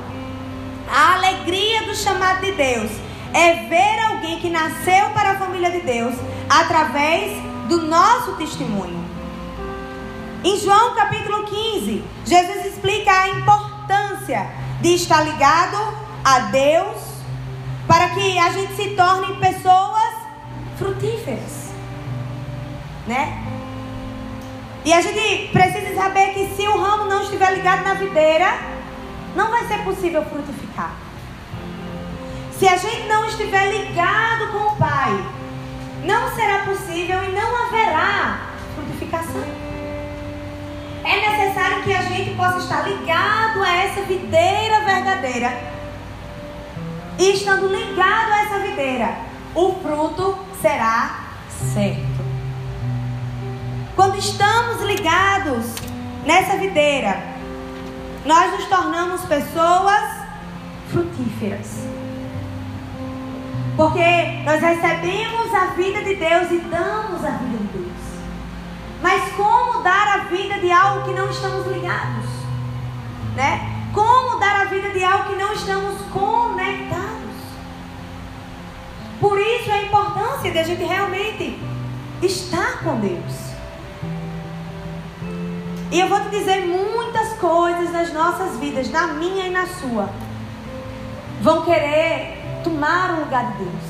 [0.90, 2.92] a alegria do chamado de Deus
[3.34, 6.16] é ver alguém que nasceu para a família de Deus
[6.50, 8.99] através do nosso testemunho.
[10.42, 14.50] Em João capítulo 15, Jesus explica a importância
[14.80, 16.96] de estar ligado a Deus
[17.86, 20.14] para que a gente se torne pessoas
[20.78, 21.72] frutíferas,
[23.06, 23.46] né?
[24.86, 28.48] E a gente precisa saber que se o ramo não estiver ligado na videira,
[29.36, 30.96] não vai ser possível frutificar.
[32.58, 35.22] Se a gente não estiver ligado com o Pai,
[36.06, 38.40] não será possível e não haverá
[38.74, 39.69] frutificação.
[41.10, 45.60] É necessário que a gente possa estar ligado a essa videira verdadeira.
[47.18, 49.18] E estando ligado a essa videira,
[49.56, 51.32] o fruto será
[51.74, 52.24] certo.
[53.96, 55.66] Quando estamos ligados
[56.28, 57.18] nessa videira,
[58.24, 60.04] nós nos tornamos pessoas
[60.92, 61.88] frutíferas.
[63.76, 67.89] Porque nós recebemos a vida de Deus e damos a vida de Deus.
[69.02, 72.26] Mas como dar a vida de algo que não estamos ligados?
[73.36, 73.90] Né?
[73.94, 77.10] Como dar a vida de algo que não estamos conectados?
[79.20, 81.60] Por isso a importância de a gente realmente
[82.22, 83.50] estar com Deus.
[85.92, 90.10] E eu vou te dizer muitas coisas nas nossas vidas, na minha e na sua,
[91.42, 93.90] vão querer tomar o lugar de Deus.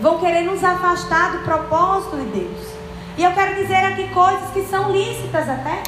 [0.00, 2.69] vão querer nos afastar do propósito de Deus.
[3.16, 5.82] E eu quero dizer aqui coisas que são lícitas até.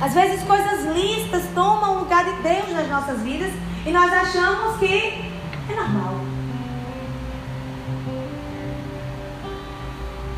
[0.00, 3.52] Às vezes coisas lícitas tomam o lugar de Deus nas nossas vidas
[3.86, 5.32] e nós achamos que
[5.70, 6.14] é normal.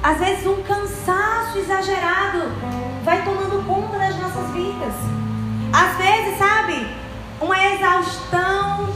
[0.03, 2.43] Às vezes um cansaço exagerado
[3.03, 4.95] vai tomando conta das nossas vidas.
[5.73, 6.87] Às vezes, sabe,
[7.41, 8.89] uma exaustão,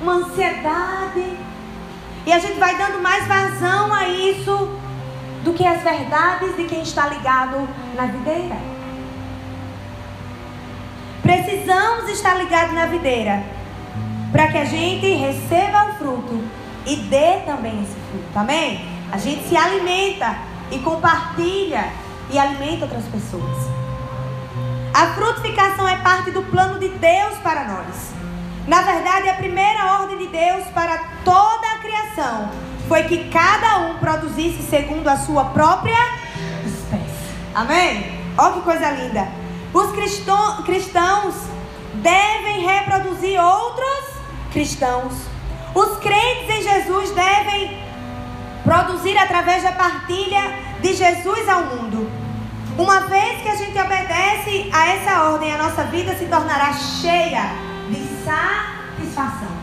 [0.00, 1.36] uma ansiedade.
[2.24, 4.79] E a gente vai dando mais vazão a isso
[5.42, 8.56] do que as verdades de quem está ligado na videira.
[11.22, 13.42] Precisamos estar ligados na videira
[14.32, 16.44] para que a gente receba o fruto
[16.86, 18.38] e dê também esse fruto.
[18.38, 18.88] Amém?
[19.12, 20.36] A gente se alimenta
[20.70, 21.92] e compartilha
[22.30, 23.56] e alimenta outras pessoas.
[24.94, 28.12] A frutificação é parte do plano de Deus para nós.
[28.66, 33.98] Na verdade, a primeira ordem de Deus para toda a criação foi que cada um
[33.98, 35.96] produzisse segundo a sua própria
[36.66, 37.30] espécie.
[37.54, 38.18] Amém?
[38.36, 39.28] Olha que coisa linda.
[39.72, 39.92] Os
[40.64, 41.36] cristãos
[41.94, 44.16] devem reproduzir outros
[44.52, 45.12] cristãos.
[45.72, 47.80] Os crentes em Jesus devem
[48.64, 52.10] produzir através da partilha de Jesus ao mundo.
[52.76, 57.52] Uma vez que a gente obedece a essa ordem, a nossa vida se tornará cheia
[57.88, 59.60] de satisfação.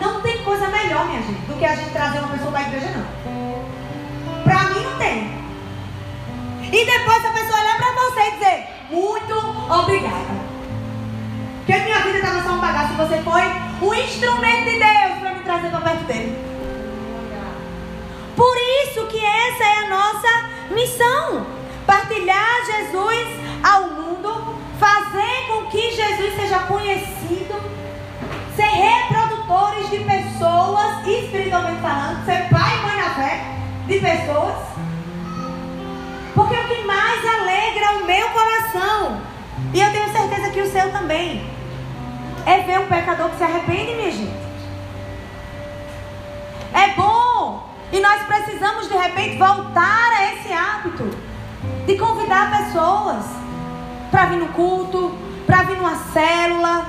[0.00, 2.90] Não tem coisa melhor, minha gente, do que a gente trazer uma pessoa da igreja,
[2.96, 4.42] não.
[4.44, 5.38] Pra mim não tem.
[6.72, 9.34] E depois a pessoa olhar pra você e dizer, muito
[9.70, 10.48] obrigada.
[11.58, 12.94] Porque minha vida estava só um bagaço.
[12.94, 13.42] Você foi
[13.86, 16.48] um instrumento de Deus para me trazer para perto dele.
[18.34, 21.46] Por isso que essa é a nossa missão.
[21.86, 23.28] Partilhar Jesus
[23.62, 24.56] ao mundo.
[24.80, 27.54] Fazer com que Jesus seja conhecido.
[28.56, 30.27] Ser reprodutores de pessoas,
[31.14, 32.24] espiritualmente falando.
[32.24, 34.56] Ser pai e mãe na fé de pessoas.
[36.34, 39.20] Porque o que mais alegra o meu coração.
[39.72, 41.44] E eu tenho certeza que o seu também
[42.46, 44.48] é ver um pecador que se arrepende, minha gente.
[46.72, 47.68] É bom.
[47.90, 51.04] E nós precisamos de repente voltar a esse hábito
[51.86, 53.24] de convidar pessoas
[54.10, 55.14] para vir no culto,
[55.46, 56.86] para vir numa célula.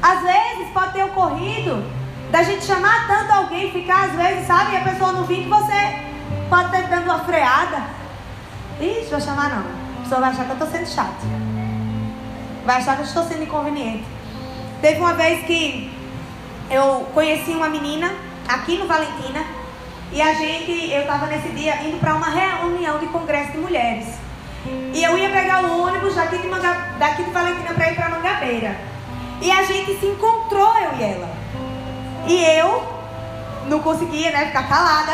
[0.00, 1.97] Às vezes pode ter ocorrido
[2.30, 5.48] da gente chamar tanto alguém, ficar às vezes, sabe, e a pessoa não vir que
[5.48, 6.08] você
[6.48, 7.82] pode estar dando uma freada.
[8.80, 9.64] Ixi, vou chamar não.
[9.98, 11.26] A pessoa vai achar que eu estou sendo chato.
[12.64, 14.04] Vai achar que eu estou sendo inconveniente.
[14.80, 15.92] Teve uma vez que
[16.70, 18.12] eu conheci uma menina
[18.46, 19.44] aqui no Valentina
[20.12, 24.06] e a gente, eu estava nesse dia indo para uma reunião de congresso de mulheres.
[24.92, 28.08] E eu ia pegar o ônibus daqui de, Manga, daqui de Valentina para ir para
[28.08, 28.76] Mangabeira.
[29.40, 31.37] E a gente se encontrou, eu e ela.
[32.26, 32.98] E eu
[33.68, 35.12] não conseguia, né, ficar calada.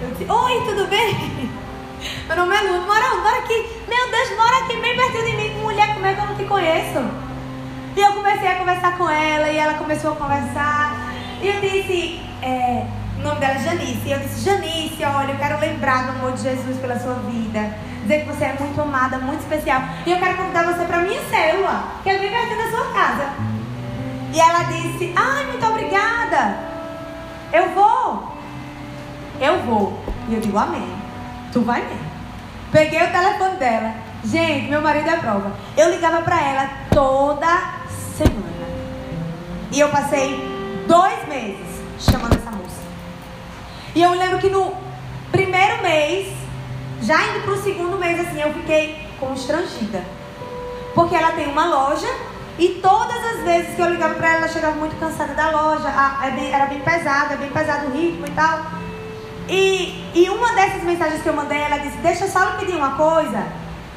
[0.00, 1.50] Eu disse, oi, tudo bem?
[2.26, 3.66] Meu nome é Lu, mora, mora aqui.
[3.88, 5.60] Meu Deus, mora aqui bem perto de mim.
[5.60, 6.98] Mulher, como é que eu não te conheço?
[7.96, 11.14] E eu comecei a conversar com ela e ela começou a conversar.
[11.40, 12.86] E eu disse, é,
[13.18, 14.02] o nome dela é Janice.
[14.04, 17.74] E eu disse, Janice, olha, eu quero lembrar do amor de Jesus pela sua vida.
[18.02, 19.80] Dizer que você é muito amada, muito especial.
[20.04, 23.53] E eu quero convidar você para minha célula, que é bem perto da sua casa.
[24.34, 26.58] E ela disse, ai, muito obrigada.
[27.52, 28.32] Eu vou.
[29.40, 30.00] Eu vou.
[30.28, 30.92] E eu digo, amém.
[31.52, 32.10] Tu vai mesmo.
[32.72, 33.94] Peguei o telefone dela.
[34.24, 35.52] Gente, meu marido é prova.
[35.76, 37.46] Eu ligava para ela toda
[38.16, 38.66] semana.
[39.70, 40.36] E eu passei
[40.88, 42.82] dois meses chamando essa moça.
[43.94, 44.74] E eu lembro que no
[45.30, 46.34] primeiro mês,
[47.02, 50.02] já indo para o segundo mês, assim, eu fiquei constrangida.
[50.92, 52.08] Porque ela tem uma loja
[52.58, 55.88] e todas as vezes que eu ligava para ela, ela chegava muito cansada da loja.
[55.88, 58.60] É era bem pesada, é bem pesado o ritmo e tal.
[59.48, 62.76] E, e uma dessas mensagens que eu mandei, ela disse: Deixa eu só lhe pedir
[62.76, 63.44] uma coisa.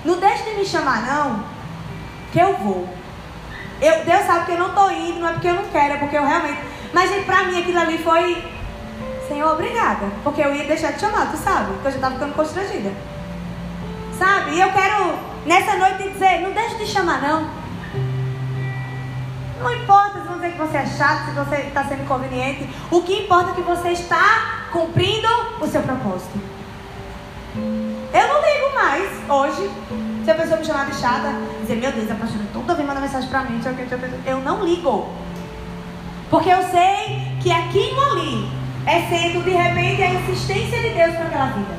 [0.04, 1.44] Não deixe de me chamar, não,
[2.32, 2.88] que eu vou.
[3.80, 5.98] Eu, Deus sabe que eu não estou indo, não é porque eu não quero, é
[5.98, 6.60] porque eu realmente.
[6.94, 8.44] Mas para mim aquilo ali foi.
[9.28, 10.08] Senhor, obrigada.
[10.24, 11.74] Porque eu ia deixar de chamar, tu sabe?
[11.74, 12.92] Porque eu já estava ficando constrangida.
[14.18, 14.56] Sabe?
[14.56, 15.14] E eu quero,
[15.46, 17.67] nessa noite, dizer: não deixe de chamar, não.
[19.60, 22.70] Não importa se você que você é chato, se você está sendo inconveniente.
[22.92, 25.28] O que importa é que você está cumprindo
[25.60, 26.40] o seu propósito.
[27.56, 29.72] Eu não ligo mais hoje
[30.24, 33.00] se a pessoa me chamar de chata, dizer, meu Deus, a pastora toda vez manda
[33.00, 33.62] mensagem pra mim,
[34.26, 35.10] eu não ligo.
[36.30, 38.50] Porque eu sei que aquilo ali
[38.86, 41.78] é sendo de repente a insistência de Deus para aquela vida.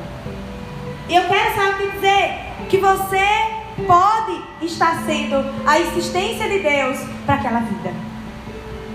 [1.07, 7.35] E eu quero, sabe, dizer que você pode estar sendo a insistência de Deus para
[7.35, 7.93] aquela vida.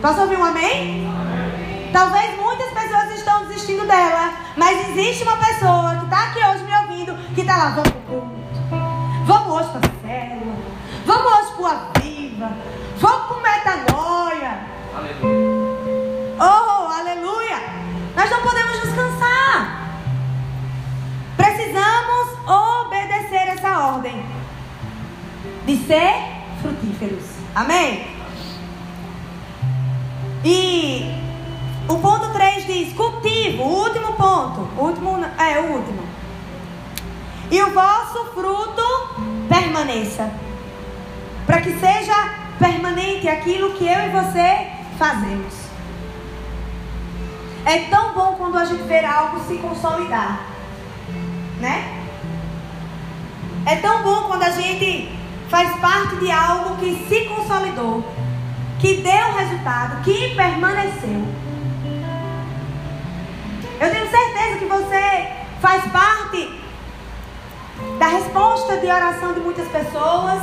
[0.00, 1.06] Posso ouvir um amém?
[1.06, 1.90] amém?
[1.92, 2.94] Talvez muitas pessoas
[3.64, 4.32] desistindo dela.
[4.56, 8.00] Mas existe uma pessoa que está aqui hoje me ouvindo, que está lá, vamos pro
[8.02, 8.34] culto.
[9.26, 10.56] Vamos hoje para a célula.
[11.06, 12.52] Vamos hoje para a viva.
[12.98, 14.60] Vamos para metanoia.
[14.96, 15.74] Aleluia.
[16.38, 17.56] Oh, aleluia.
[18.16, 19.88] Nós não podemos descansar.
[21.36, 24.43] Precisamos obedecer essa ordem
[25.66, 26.14] de ser
[26.60, 27.24] frutíferos.
[27.54, 28.06] Amém?
[30.44, 31.14] E
[31.88, 34.60] o ponto 3 diz: cultivo, o último ponto.
[34.76, 36.02] O último, é o último.
[37.50, 38.82] E o vosso fruto
[39.48, 40.30] permaneça.
[41.46, 42.14] Para que seja
[42.58, 45.64] permanente aquilo que eu e você fazemos.
[47.66, 50.46] É tão bom quando a gente vê algo se consolidar.
[51.60, 52.02] Né?
[53.66, 55.13] É tão bom quando a gente
[55.54, 58.04] faz parte de algo que se consolidou,
[58.80, 61.24] que deu resultado, que permaneceu.
[63.80, 65.28] Eu tenho certeza que você
[65.60, 66.60] faz parte
[68.00, 70.42] da resposta de oração de muitas pessoas.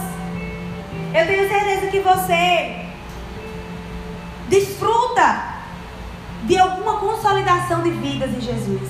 [1.13, 2.85] Eu tenho certeza que você
[4.47, 5.55] desfruta
[6.43, 8.89] de alguma consolidação de vidas em Jesus.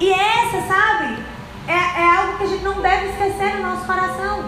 [0.00, 1.29] E essa, sabe,
[1.96, 4.44] é, algo que a gente não deve esquecer no nosso coração.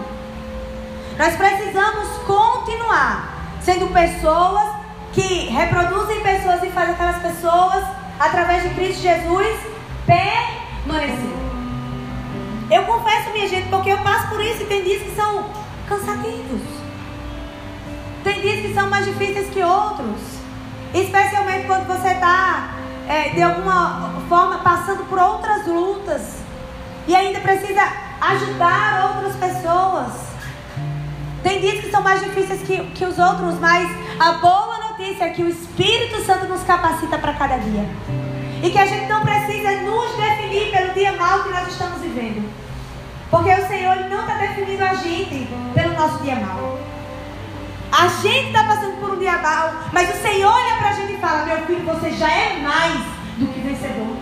[1.17, 4.83] Nós precisamos continuar sendo pessoas
[5.13, 7.83] que reproduzem pessoas e fazem aquelas pessoas,
[8.19, 9.59] através de Cristo Jesus,
[10.05, 11.33] permanecer.
[12.71, 15.45] Eu confesso, minha gente, porque eu passo por isso e tem dias que são
[15.87, 16.61] cansativos.
[18.23, 20.19] Tem dias que são mais difíceis que outros.
[20.93, 22.75] Especialmente quando você está,
[23.07, 26.42] é, de alguma forma, passando por outras lutas.
[27.07, 27.81] E ainda precisa
[28.21, 30.33] ajudar outras pessoas.
[31.43, 33.89] Tem dias que são mais difíceis que, que os outros, mas
[34.19, 37.85] a boa notícia é que o Espírito Santo nos capacita para cada dia.
[38.63, 42.49] E que a gente não precisa nos definir pelo dia mal que nós estamos vivendo.
[43.29, 46.79] Porque o Senhor não está definindo a gente pelo nosso dia mal.
[47.91, 51.13] A gente está passando por um dia mal, mas o Senhor olha para a gente
[51.13, 53.01] e fala: Meu filho, você já é mais
[53.37, 54.15] do que vencedor.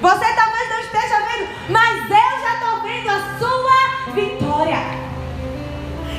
[0.00, 4.78] Você talvez não esteja vendo, mas eu já estou vendo a sua vitória.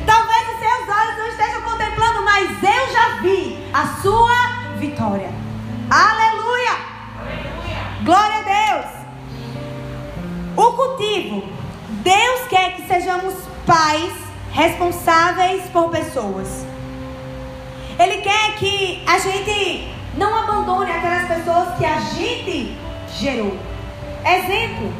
[0.05, 5.31] Talvez os seus olhos não estejam contemplando, mas eu já vi a sua vitória.
[5.89, 6.77] Aleluia!
[7.19, 8.03] Aleluia.
[8.03, 8.85] Glória a Deus!
[10.55, 11.43] O cultivo.
[12.03, 13.33] Deus quer que sejamos
[13.65, 14.13] pais
[14.51, 16.67] responsáveis por pessoas.
[17.97, 22.77] Ele quer que a gente não abandone aquelas pessoas que a gente
[23.17, 23.70] gerou.
[24.25, 24.93] Exemplo: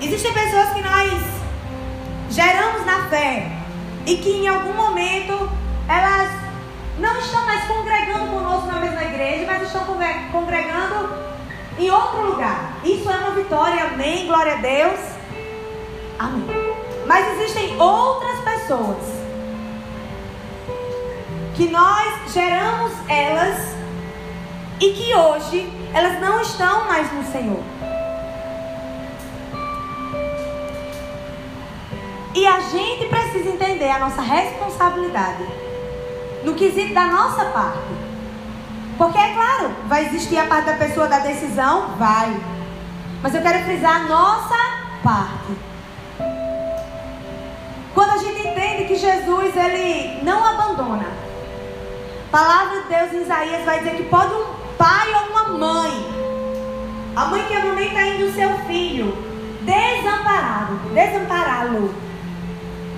[0.00, 1.22] existem pessoas que nós
[2.30, 3.50] geramos na fé
[4.06, 5.50] e que em algum momento
[5.88, 6.30] elas
[6.98, 9.84] não estão mais congregando conosco na mesma igreja, mas estão
[10.30, 11.32] congregando
[11.78, 12.76] em outro lugar.
[12.84, 14.26] Isso é uma vitória, amém?
[14.26, 15.00] Glória a Deus.
[16.18, 16.46] Amém.
[17.06, 19.22] Mas existem outras pessoas
[21.54, 23.74] que nós geramos elas
[24.80, 27.62] e que hoje elas não estão mais no Senhor.
[32.34, 35.46] E a gente precisa entender a nossa responsabilidade
[36.44, 37.92] no quesito da nossa parte.
[38.96, 41.88] Porque é claro, vai existir a parte da pessoa da decisão?
[41.98, 42.34] Vai.
[43.22, 44.56] Mas eu quero frisar a nossa
[45.02, 45.56] parte.
[47.94, 51.06] Quando a gente entende que Jesus, ele não abandona.
[52.28, 54.44] A palavra de Deus em Isaías vai dizer que pode um
[54.78, 55.92] pai ou uma mãe,
[57.14, 59.14] a mãe que amamenta ainda o seu filho,
[59.60, 61.94] desamparado, desampará-lo.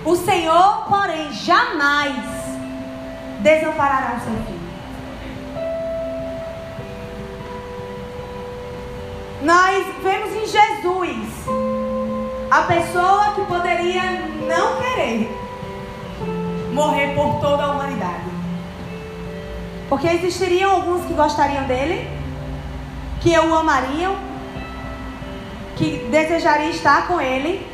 [0.04, 2.14] O Senhor, porém, jamais
[3.40, 4.64] desamparará o seu filho.
[9.42, 11.28] Nós vemos em Jesus
[12.50, 14.02] a pessoa que poderia
[14.46, 15.28] não querer
[16.72, 18.24] morrer por toda a humanidade.
[19.88, 22.08] Porque existiriam alguns que gostariam dele,
[23.20, 24.16] que o amariam,
[25.76, 27.73] que desejariam estar com ele.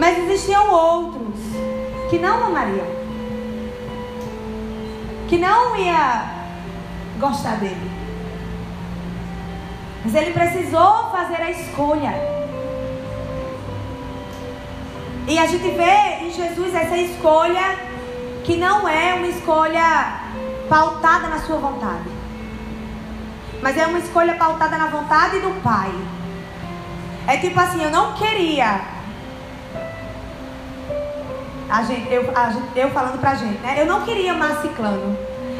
[0.00, 1.36] Mas existiam outros
[2.08, 2.86] que não amariam,
[5.28, 6.24] que não ia
[7.18, 7.90] gostar dele.
[10.02, 12.14] Mas ele precisou fazer a escolha.
[15.28, 17.78] E a gente vê em Jesus essa escolha
[18.42, 20.18] que não é uma escolha
[20.70, 22.08] pautada na sua vontade.
[23.60, 25.92] Mas é uma escolha pautada na vontade do Pai.
[27.26, 28.98] É tipo assim, eu não queria.
[31.70, 33.76] A gente, eu, a eu falando pra gente, né?
[33.80, 35.16] Eu não queria amar ciclano.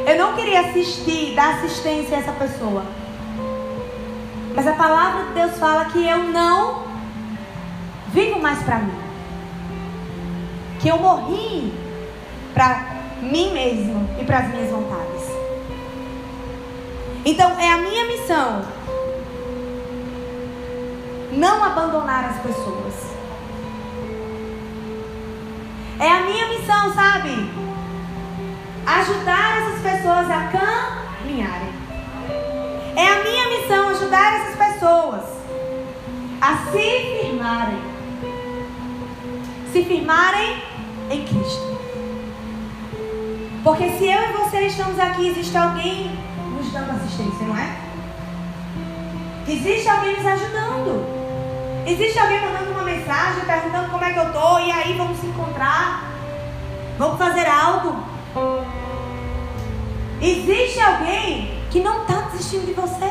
[0.06, 2.82] Eu não queria assistir, dar assistência a essa pessoa.
[4.54, 6.82] Mas a palavra de Deus fala que eu não
[8.08, 8.98] vivo mais para mim.
[10.80, 11.72] Que eu morri
[12.54, 12.84] para
[13.22, 15.30] mim mesmo e para as minhas vontades.
[17.24, 18.62] Então é a minha missão
[21.32, 22.79] não abandonar as pessoas.
[29.00, 31.72] Ajudar essas pessoas a caminharem.
[32.94, 35.22] É a minha missão ajudar essas pessoas
[36.38, 37.80] a se firmarem.
[39.72, 40.62] Se firmarem
[41.10, 41.80] em Cristo.
[43.64, 46.10] Porque se eu e você estamos aqui, existe alguém
[46.54, 47.74] nos dando assistência, não é?
[49.48, 51.86] Existe alguém nos ajudando.
[51.86, 55.26] Existe alguém mandando uma mensagem, perguntando como é que eu tô, e aí vamos se
[55.26, 56.04] encontrar.
[56.98, 58.10] Vamos fazer algo.
[60.20, 63.10] Existe alguém que não está desistindo de você.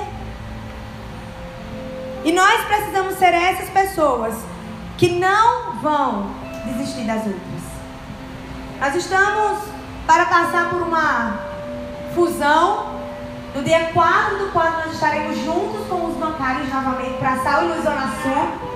[2.23, 4.35] E nós precisamos ser essas pessoas
[4.97, 6.29] que não vão
[6.65, 7.63] desistir das outras.
[8.79, 9.59] Nós estamos
[10.05, 11.39] para passar por uma
[12.13, 12.99] fusão.
[13.55, 17.67] No dia 4 do 4 nós estaremos juntos com os bancários novamente para Sal e
[17.69, 18.69] Luz Sul.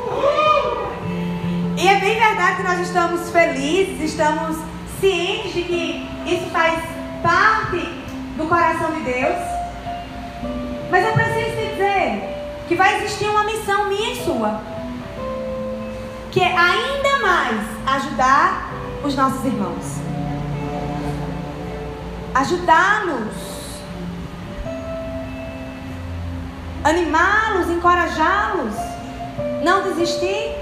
[1.78, 4.58] E é bem verdade que nós estamos felizes, estamos
[5.00, 6.82] cientes de que isso faz
[7.22, 8.03] parte
[8.36, 9.38] do coração de Deus.
[10.90, 12.34] Mas eu preciso te dizer
[12.68, 14.62] que vai existir uma missão minha e sua.
[16.32, 18.72] Que é ainda mais ajudar
[19.04, 19.98] os nossos irmãos.
[22.34, 23.54] Ajudá-los.
[26.84, 28.76] Animá-los, encorajá-los.
[29.64, 30.56] Não desistir.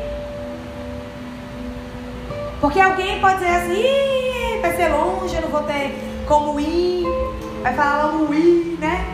[2.60, 5.96] Porque alguém pode dizer assim, vai ser longe, eu não vou ter
[6.28, 7.31] como ir.
[7.62, 9.06] Vai falar logo ir, né?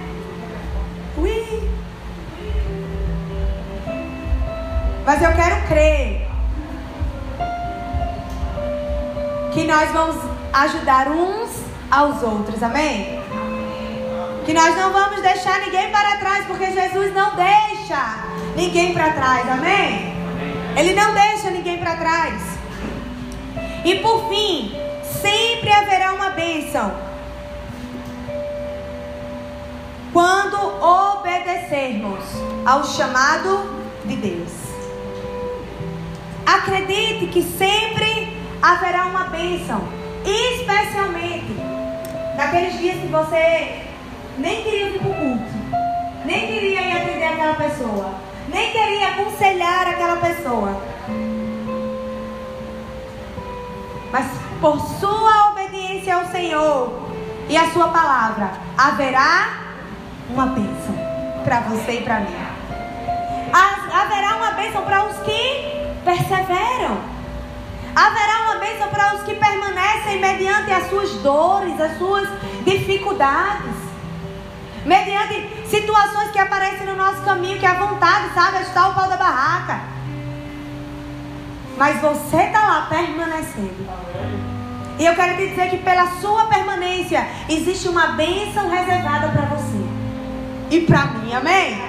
[1.18, 1.70] Ui.
[5.06, 6.30] Mas eu quero crer
[9.54, 10.16] que nós vamos
[10.54, 11.50] ajudar uns
[11.92, 13.20] aos outros, amém?
[14.46, 18.24] Que nós não vamos deixar ninguém para trás, porque Jesus não deixa
[18.56, 20.16] ninguém para trás, amém?
[20.78, 22.42] Ele não deixa ninguém para trás.
[23.84, 24.74] E por fim,
[25.22, 27.07] sempre haverá uma bênção
[30.18, 32.24] quando obedecermos
[32.66, 33.70] ao chamado
[34.04, 34.52] de Deus.
[36.44, 39.80] Acredite que sempre haverá uma bênção,
[40.26, 41.56] especialmente
[42.36, 43.84] naqueles dias que você
[44.40, 45.52] nem queria ir para o culto,
[46.26, 48.16] nem queria ir atender aquela pessoa,
[48.50, 50.82] nem queria aconselhar aquela pessoa.
[54.12, 54.26] Mas
[54.60, 57.08] por sua obediência ao Senhor
[57.48, 59.67] e à sua palavra, haverá
[60.30, 60.96] uma bênção
[61.44, 62.36] para você e para mim.
[63.98, 67.00] Haverá uma bênção para os que perseveram.
[67.96, 72.28] Haverá uma bênção para os que permanecem mediante as suas dores, as suas
[72.64, 73.76] dificuldades.
[74.86, 79.18] Mediante situações que aparecem no nosso caminho, que a vontade, sabe, está o pau da
[79.18, 79.82] barraca.
[81.76, 83.88] Mas você está lá permanecendo.
[85.00, 89.87] E eu quero te dizer que pela sua permanência existe uma bênção reservada para você
[90.70, 91.34] e para mim.
[91.34, 91.82] Amém?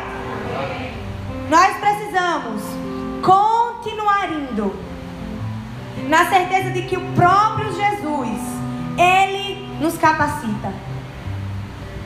[1.48, 2.62] Nós precisamos
[3.22, 4.74] continuar indo
[6.08, 8.40] na certeza de que o próprio Jesus,
[8.96, 10.72] ele nos capacita.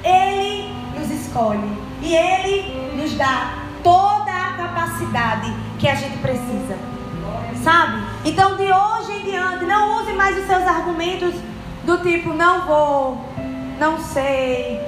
[0.05, 6.77] Ele nos escolhe e ele nos dá toda a capacidade que a gente precisa.
[7.63, 8.03] Sabe?
[8.25, 11.35] Então de hoje em diante, não use mais os seus argumentos
[11.85, 13.25] do tipo não vou,
[13.79, 14.81] não sei,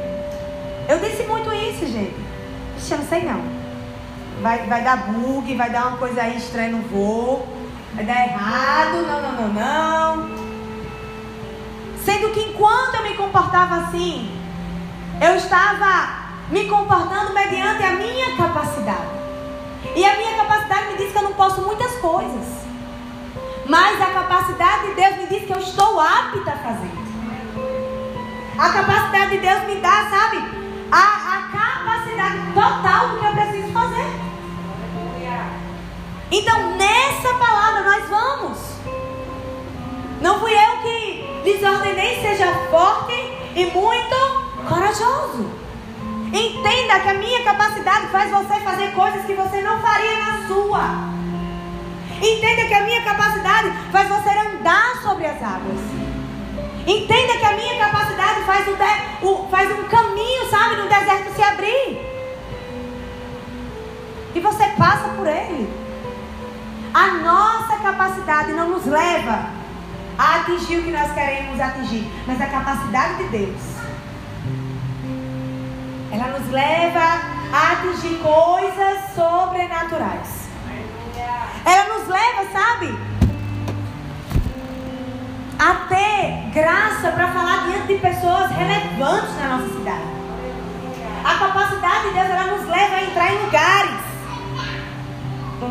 [0.89, 2.15] eu disse muito isso, gente.
[2.77, 3.43] Ixi, eu não sei não.
[4.43, 7.47] Vai, vai dar bug, vai dar uma coisa aí estranha no voo.
[7.95, 10.45] Vai dar errado, não, não, não, não.
[12.05, 14.31] Sendo que enquanto eu me comportava assim,
[15.21, 19.15] eu estava me comportando mediante a minha capacidade.
[19.95, 22.65] E a minha capacidade me diz que eu não posso muitas coisas.
[23.67, 26.91] Mas a capacidade de Deus me diz que eu estou apta a fazer.
[28.59, 30.64] A capacidade de Deus me dá, sabe?
[30.91, 34.35] A, a capacidade total do que eu preciso fazer.
[36.31, 38.59] Então, nessa palavra nós vamos.
[40.21, 43.13] Não fui eu que lhes ordenei, seja forte
[43.55, 44.17] e muito
[44.69, 45.49] corajoso.
[46.33, 51.15] Entenda que a minha capacidade faz você fazer coisas que você não faria na sua.
[52.21, 56.04] Entenda que a minha capacidade faz você andar sobre as águas.
[56.87, 61.43] Entenda que a minha capacidade faz, de, o faz um caminho, sabe, no deserto se
[61.43, 62.15] abrir.
[64.35, 65.73] E você passa por ele.
[66.93, 69.47] A nossa capacidade não nos leva
[70.19, 73.63] a atingir o que nós queremos atingir, mas a capacidade de Deus.
[76.13, 80.45] Ela nos leva a atingir coisas sobrenaturais.
[81.65, 82.95] Ela nos leva, sabe?
[85.59, 90.15] A ter graça para falar diante de pessoas relevantes na nossa cidade.
[91.25, 94.15] A capacidade de Deus, ela nos leva a entrar em lugares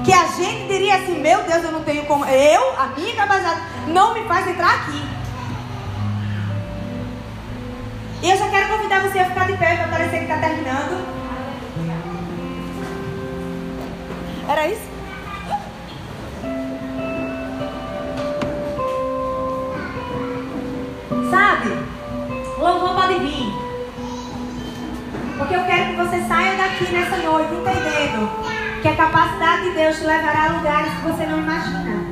[0.04, 2.26] que a gente diria assim: Meu Deus, eu não tenho como.
[2.26, 5.04] Eu, a minha capacidade, não me faz entrar aqui.
[8.22, 11.06] E eu já quero convidar você a ficar de pé para parecer que está terminando.
[14.48, 14.93] Era isso?
[21.30, 21.70] Sabe?
[22.58, 23.52] O louvor pode vir.
[25.38, 28.30] Porque eu quero que você saia daqui nessa noite entendendo
[28.82, 32.03] que a capacidade de Deus te levará a lugares que você não imagina.